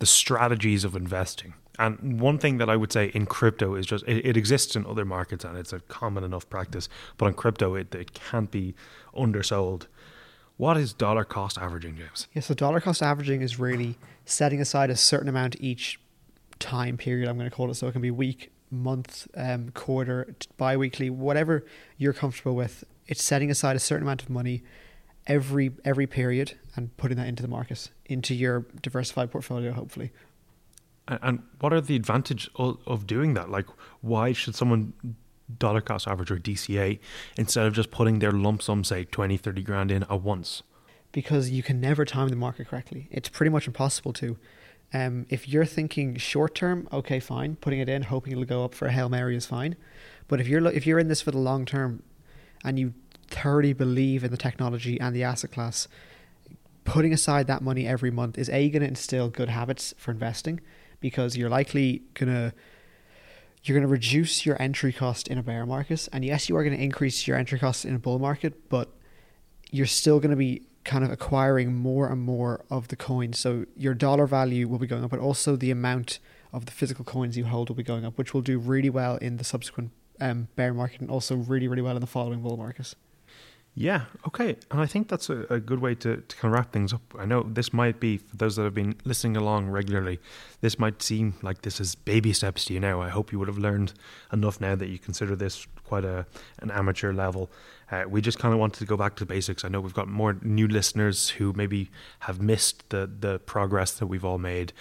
the 0.00 0.06
strategies 0.06 0.82
of 0.82 0.96
investing. 0.96 1.54
And 1.78 2.20
one 2.20 2.38
thing 2.38 2.58
that 2.58 2.68
I 2.68 2.74
would 2.74 2.92
say 2.92 3.12
in 3.14 3.26
crypto 3.26 3.76
is 3.76 3.86
just 3.86 4.04
it, 4.08 4.26
it, 4.26 4.36
exists 4.36 4.74
in 4.74 4.84
other 4.84 5.04
markets 5.04 5.44
and 5.44 5.56
it's 5.56 5.72
a 5.72 5.78
common 5.78 6.24
enough 6.24 6.50
practice, 6.50 6.88
but 7.18 7.26
on 7.26 7.34
crypto 7.34 7.76
it, 7.76 7.94
it 7.94 8.12
can't 8.14 8.50
be 8.50 8.74
undersold. 9.16 9.86
What 10.56 10.76
is 10.76 10.92
dollar 10.92 11.22
cost 11.22 11.56
averaging, 11.56 11.96
James? 11.96 12.26
Yeah, 12.34 12.42
so 12.42 12.52
dollar 12.52 12.80
cost 12.80 13.00
averaging 13.00 13.42
is 13.42 13.60
really 13.60 13.96
setting 14.24 14.60
aside 14.60 14.90
a 14.90 14.96
certain 14.96 15.28
amount 15.28 15.54
each 15.60 16.00
time 16.58 16.96
period, 16.96 17.28
I'm 17.28 17.38
going 17.38 17.48
to 17.48 17.54
call 17.54 17.70
it. 17.70 17.74
So 17.74 17.86
it 17.86 17.92
can 17.92 18.02
be 18.02 18.10
week, 18.10 18.50
month, 18.72 19.28
um, 19.36 19.70
quarter, 19.70 20.34
bi-weekly, 20.56 21.10
whatever 21.10 21.64
you're 21.98 22.12
comfortable 22.12 22.56
with. 22.56 22.84
It's 23.06 23.22
setting 23.22 23.50
aside 23.50 23.76
a 23.76 23.78
certain 23.80 24.04
amount 24.04 24.22
of 24.22 24.30
money 24.30 24.62
every 25.26 25.70
every 25.84 26.06
period 26.06 26.58
and 26.74 26.96
putting 26.96 27.16
that 27.16 27.28
into 27.28 27.42
the 27.42 27.48
market, 27.48 27.90
into 28.06 28.34
your 28.34 28.66
diversified 28.80 29.30
portfolio, 29.30 29.72
hopefully. 29.72 30.10
And 31.06 31.42
what 31.60 31.72
are 31.72 31.80
the 31.80 31.96
advantage 31.96 32.48
of 32.56 33.06
doing 33.06 33.34
that? 33.34 33.50
Like, 33.50 33.66
why 34.00 34.32
should 34.32 34.54
someone 34.54 34.92
dollar 35.58 35.80
cost 35.80 36.08
average 36.08 36.30
or 36.30 36.38
DCA 36.38 36.98
instead 37.36 37.66
of 37.66 37.74
just 37.74 37.90
putting 37.90 38.20
their 38.20 38.32
lump 38.32 38.62
sum, 38.62 38.84
say 38.84 39.04
20, 39.04 39.36
30 39.36 39.62
grand 39.62 39.90
in 39.90 40.04
at 40.04 40.22
once? 40.22 40.62
Because 41.10 41.50
you 41.50 41.62
can 41.62 41.80
never 41.80 42.04
time 42.04 42.28
the 42.28 42.36
market 42.36 42.68
correctly. 42.68 43.08
It's 43.10 43.28
pretty 43.28 43.50
much 43.50 43.66
impossible 43.66 44.12
to. 44.14 44.38
Um, 44.94 45.26
if 45.30 45.48
you're 45.48 45.64
thinking 45.64 46.16
short 46.16 46.54
term, 46.54 46.88
okay, 46.92 47.18
fine, 47.18 47.56
putting 47.56 47.80
it 47.80 47.88
in, 47.88 48.02
hoping 48.02 48.32
it'll 48.32 48.44
go 48.44 48.64
up 48.64 48.74
for 48.74 48.86
a 48.86 48.92
hail 48.92 49.08
mary 49.08 49.36
is 49.36 49.46
fine. 49.46 49.76
But 50.28 50.40
if 50.40 50.48
you're 50.48 50.66
if 50.68 50.86
you're 50.86 50.98
in 50.98 51.08
this 51.08 51.22
for 51.22 51.30
the 51.30 51.38
long 51.38 51.64
term, 51.64 52.02
and 52.64 52.78
you 52.78 52.94
thoroughly 53.28 53.72
believe 53.72 54.22
in 54.24 54.30
the 54.30 54.36
technology 54.36 55.00
and 55.00 55.16
the 55.16 55.24
asset 55.24 55.52
class, 55.52 55.88
putting 56.84 57.12
aside 57.12 57.46
that 57.46 57.62
money 57.62 57.86
every 57.86 58.10
month 58.10 58.38
is 58.38 58.48
a 58.50 58.68
going 58.68 58.82
to 58.82 58.88
instill 58.88 59.28
good 59.28 59.48
habits 59.48 59.94
for 59.96 60.10
investing 60.10 60.60
because 61.00 61.36
you're 61.36 61.50
likely 61.50 62.02
gonna 62.14 62.52
you're 63.64 63.76
going 63.76 63.86
to 63.86 63.92
reduce 63.92 64.44
your 64.44 64.60
entry 64.60 64.92
cost 64.92 65.28
in 65.28 65.38
a 65.38 65.42
bear 65.42 65.64
market, 65.64 66.08
and 66.12 66.24
yes, 66.24 66.48
you 66.48 66.56
are 66.56 66.64
going 66.64 66.76
to 66.76 66.82
increase 66.82 67.26
your 67.28 67.36
entry 67.36 67.58
cost 67.58 67.84
in 67.84 67.94
a 67.94 67.98
bull 67.98 68.18
market, 68.18 68.68
but 68.68 68.88
you're 69.70 69.86
still 69.86 70.18
going 70.18 70.30
to 70.30 70.36
be 70.36 70.62
kind 70.84 71.04
of 71.04 71.10
acquiring 71.10 71.74
more 71.74 72.08
and 72.08 72.20
more 72.20 72.64
of 72.70 72.88
the 72.88 72.96
coins. 72.96 73.38
So 73.38 73.66
your 73.76 73.94
dollar 73.94 74.26
value 74.26 74.68
will 74.68 74.78
be 74.78 74.86
going 74.86 75.04
up, 75.04 75.10
but 75.10 75.20
also 75.20 75.56
the 75.56 75.70
amount 75.70 76.18
of 76.52 76.66
the 76.66 76.72
physical 76.72 77.04
coins 77.04 77.36
you 77.36 77.44
hold 77.44 77.68
will 77.68 77.76
be 77.76 77.82
going 77.82 78.04
up, 78.04 78.18
which 78.18 78.34
will 78.34 78.42
do 78.42 78.58
really 78.58 78.90
well 78.90 79.16
in 79.16 79.36
the 79.36 79.44
subsequent 79.44 79.90
um, 80.20 80.48
bear 80.56 80.74
market 80.74 81.00
and 81.00 81.10
also 81.10 81.36
really, 81.36 81.68
really 81.68 81.82
well 81.82 81.96
in 81.96 82.00
the 82.00 82.06
following 82.06 82.42
bull 82.42 82.56
market. 82.56 82.94
Yeah, 83.74 84.02
okay. 84.26 84.56
And 84.70 84.80
I 84.82 84.86
think 84.86 85.08
that's 85.08 85.30
a, 85.30 85.46
a 85.48 85.58
good 85.58 85.80
way 85.80 85.94
to, 85.94 86.18
to 86.18 86.36
kind 86.36 86.52
of 86.52 86.58
wrap 86.58 86.72
things 86.72 86.92
up. 86.92 87.00
I 87.18 87.24
know 87.24 87.42
this 87.42 87.72
might 87.72 88.00
be, 88.00 88.18
for 88.18 88.36
those 88.36 88.56
that 88.56 88.64
have 88.64 88.74
been 88.74 88.96
listening 89.04 89.34
along 89.34 89.68
regularly, 89.68 90.20
this 90.60 90.78
might 90.78 91.02
seem 91.02 91.34
like 91.40 91.62
this 91.62 91.80
is 91.80 91.94
baby 91.94 92.34
steps 92.34 92.66
to 92.66 92.74
you 92.74 92.80
now. 92.80 93.00
I 93.00 93.08
hope 93.08 93.32
you 93.32 93.38
would 93.38 93.48
have 93.48 93.56
learned 93.56 93.94
enough 94.30 94.60
now 94.60 94.74
that 94.74 94.88
you 94.88 94.98
consider 94.98 95.34
this 95.34 95.66
quite 95.84 96.04
a 96.04 96.26
an 96.58 96.70
amateur 96.70 97.14
level. 97.14 97.50
Uh, 97.92 98.04
we 98.08 98.22
just 98.22 98.38
kind 98.38 98.54
of 98.54 98.58
wanted 98.58 98.78
to 98.78 98.86
go 98.86 98.96
back 98.96 99.14
to 99.16 99.24
the 99.24 99.28
basics. 99.28 99.64
I 99.64 99.68
know 99.68 99.80
we've 99.80 99.92
got 99.92 100.08
more 100.08 100.38
new 100.42 100.66
listeners 100.66 101.28
who 101.28 101.52
maybe 101.52 101.90
have 102.20 102.40
missed 102.40 102.88
the, 102.88 103.08
the 103.20 103.38
progress 103.40 103.92
that 103.92 104.06
we've 104.06 104.24
all 104.24 104.38
made, 104.38 104.72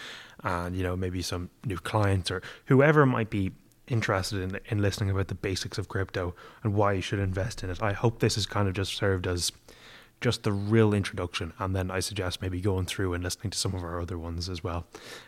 and 0.44 0.76
you 0.76 0.82
know 0.82 0.96
maybe 0.96 1.22
some 1.22 1.50
new 1.66 1.78
clients 1.78 2.32
or 2.32 2.42
whoever 2.66 3.06
might 3.06 3.30
be 3.30 3.52
interested 3.88 4.42
in 4.42 4.58
in 4.70 4.82
listening 4.82 5.10
about 5.10 5.28
the 5.28 5.36
basics 5.36 5.78
of 5.78 5.90
crypto 5.90 6.34
and 6.64 6.74
why 6.74 6.94
you 6.94 7.02
should 7.02 7.20
invest 7.20 7.64
in 7.64 7.70
it. 7.70 7.84
I 7.84 7.92
hope 7.92 8.20
this 8.20 8.36
has 8.36 8.46
kind 8.46 8.70
of 8.70 8.74
just 8.74 8.96
served 8.96 9.28
as 9.28 9.52
just 10.22 10.44
the 10.44 10.52
real 10.52 10.94
introduction, 10.94 11.52
and 11.60 11.76
then 11.76 11.92
I 11.92 12.00
suggest 12.00 12.42
maybe 12.42 12.62
going 12.62 12.86
through 12.86 13.14
and 13.14 13.24
listening 13.24 13.50
to 13.52 13.58
some 13.58 13.74
of 13.74 13.84
our 13.84 14.00
other 14.00 14.18
ones 14.18 14.48
as 14.48 14.64
well. 14.64 14.86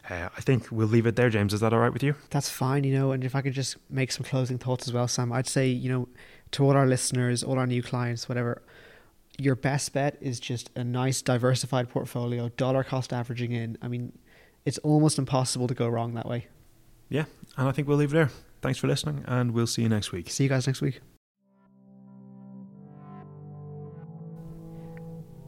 Uh, 0.10 0.30
I 0.38 0.42
think 0.42 0.68
we'll 0.72 0.88
leave 0.88 1.08
it 1.08 1.16
there, 1.16 1.30
James. 1.30 1.54
Is 1.54 1.60
that 1.60 1.74
all 1.74 1.80
right 1.80 1.92
with 1.92 2.04
you? 2.04 2.16
That's 2.30 2.50
fine, 2.50 2.84
you 2.84 2.94
know. 2.94 3.12
And 3.12 3.24
if 3.24 3.36
I 3.36 3.42
could 3.42 3.54
just 3.54 3.78
make 3.90 4.12
some 4.12 4.24
closing 4.24 4.58
thoughts 4.58 4.88
as 4.88 4.94
well, 4.94 5.08
Sam, 5.08 5.34
I'd 5.34 5.48
say, 5.48 5.68
you 5.68 5.90
know, 5.90 6.08
to 6.52 6.64
all 6.64 6.72
our 6.72 6.86
listeners, 6.86 7.44
all 7.44 7.58
our 7.58 7.68
new 7.68 7.82
clients, 7.82 8.30
whatever, 8.30 8.62
your 9.38 9.56
best 9.56 9.94
bet 9.94 10.18
is 10.22 10.40
just 10.40 10.70
a 10.76 10.84
nice 10.84 11.22
diversified 11.22 11.90
portfolio, 11.90 12.50
dollar 12.50 12.84
cost 12.84 13.12
averaging 13.12 13.52
in. 13.52 13.78
I 13.82 13.88
mean, 13.88 14.14
it's 14.64 14.78
almost 14.80 15.18
impossible 15.18 15.68
to 15.68 15.74
go 15.74 15.88
wrong 15.88 16.14
that 16.14 16.28
way. 16.28 16.48
Yeah, 17.10 17.26
and 17.58 17.68
I 17.68 17.72
think 17.72 17.88
we'll 17.88 17.98
leave 17.98 18.12
it 18.12 18.16
there. 18.16 18.30
Thanks 18.62 18.80
for 18.80 18.88
listening, 18.88 19.26
and 19.28 19.52
we'll 19.52 19.68
see 19.68 19.82
you 19.82 19.90
next 19.90 20.12
week. 20.12 20.30
See 20.30 20.44
you 20.44 20.50
guys 20.50 20.68
next 20.68 20.82
week. 20.82 21.02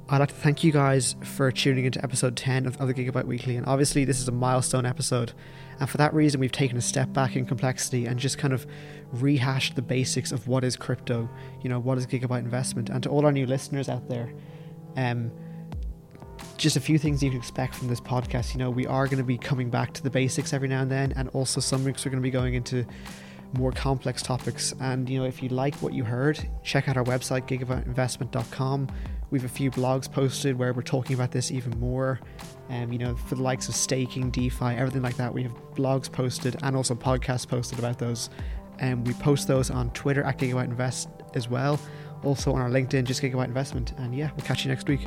I'd 0.08 0.20
like 0.20 0.30
to 0.30 0.36
thank 0.36 0.64
you 0.64 0.72
guys 0.72 1.16
for 1.24 1.52
tuning 1.52 1.86
into 1.86 2.04
episode 2.04 2.38
10 2.38 2.68
of, 2.68 2.78
the 2.78 2.94
Gigabyte 2.94 3.26
Weekly. 3.26 3.56
And 3.56 3.66
obviously, 3.66 4.06
this 4.06 4.20
is 4.20 4.28
a 4.28 4.32
milestone 4.32 4.86
episode. 4.86 5.34
And 5.80 5.90
for 5.90 5.98
that 5.98 6.14
reason, 6.14 6.40
we've 6.40 6.52
taken 6.52 6.78
a 6.78 6.82
step 6.82 7.12
back 7.12 7.36
in 7.36 7.48
complexity 7.48 8.06
and 8.06 8.20
just 8.20 8.38
kind 8.38 8.54
of 8.54 8.68
rehashed 9.14 9.76
the 9.76 9.82
basics 9.82 10.32
of 10.32 10.48
what 10.48 10.64
is 10.64 10.76
crypto, 10.76 11.28
you 11.64 11.72
know, 11.72 11.80
what 11.80 11.98
is 11.98 12.06
Gigabyte 12.06 12.40
investment. 12.40 12.92
And 12.92 13.02
to 13.02 13.10
all 13.10 13.26
our 13.26 13.32
new 13.32 13.48
listeners 13.48 13.90
out 13.90 14.08
there, 14.08 14.32
um, 14.96 15.32
just 16.56 16.76
a 16.76 16.80
few 16.80 17.00
things 17.00 17.24
you 17.24 17.32
can 17.32 17.40
expect 17.40 17.74
from 17.74 17.88
this 17.88 18.00
podcast. 18.00 18.54
You 18.54 18.60
know, 18.60 18.70
we 18.70 18.86
are 18.86 19.08
going 19.08 19.18
to 19.18 19.24
be 19.24 19.40
coming 19.40 19.72
back 19.72 19.92
to 19.94 20.04
the 20.04 20.12
basics 20.12 20.54
every 20.54 20.68
now 20.68 20.84
and 20.84 20.92
then. 20.92 21.14
And 21.14 21.30
also, 21.30 21.60
some 21.60 21.84
weeks 21.84 22.06
we're 22.06 22.12
going 22.12 22.22
to 22.22 22.28
be 22.28 22.30
going 22.30 22.54
into 22.54 22.86
more 23.58 23.72
complex 23.72 24.22
topics. 24.22 24.72
And, 24.80 25.10
you 25.10 25.18
know, 25.18 25.26
if 25.26 25.42
you 25.42 25.50
like 25.50 25.74
what 25.78 25.94
you 25.94 26.04
heard, 26.04 26.48
check 26.64 26.88
out 26.88 26.96
our 26.96 27.04
website, 27.04 27.48
gigabyteinvestment.com 27.48 28.90
we 29.30 29.40
have 29.40 29.46
a 29.46 29.54
few 29.54 29.72
blogs 29.72 30.12
posted 30.12 30.58
where 30.58 30.74
we're 30.74 30.82
talking 30.82 31.14
about 31.14 31.32
this 31.32 31.52
even 31.52 31.80
more. 31.80 32.20
Um, 32.70 32.92
you 32.92 33.00
know, 33.00 33.16
for 33.16 33.36
the 33.36 33.44
likes 33.44 33.70
of 33.70 33.76
staking, 33.76 34.32
DeFi, 34.32 34.66
everything 34.66 35.02
like 35.02 35.18
that. 35.18 35.34
We 35.34 35.44
have 35.44 35.54
blogs 35.76 36.12
posted 36.12 36.56
and 36.64 36.76
also 36.76 36.96
podcasts 36.96 37.48
posted 37.48 37.80
about 37.80 38.00
those. 38.00 38.30
And 38.80 38.94
um, 38.94 39.04
we 39.06 39.14
post 39.14 39.48
those 39.48 39.70
on 39.70 39.92
Twitter 39.92 40.24
at 40.24 40.38
Gigabyte 40.38 40.66
Invest 40.66 41.10
as 41.34 41.48
well. 41.48 41.80
Also 42.24 42.52
on 42.54 42.62
our 42.62 42.70
LinkedIn, 42.70 43.04
just 43.06 43.22
Gigabyte 43.22 43.46
Investment. 43.46 43.94
And 43.98 44.16
yeah, 44.16 44.32
we'll 44.36 44.46
catch 44.46 44.66
you 44.66 44.70
next 44.70 44.88
week. 44.88 45.02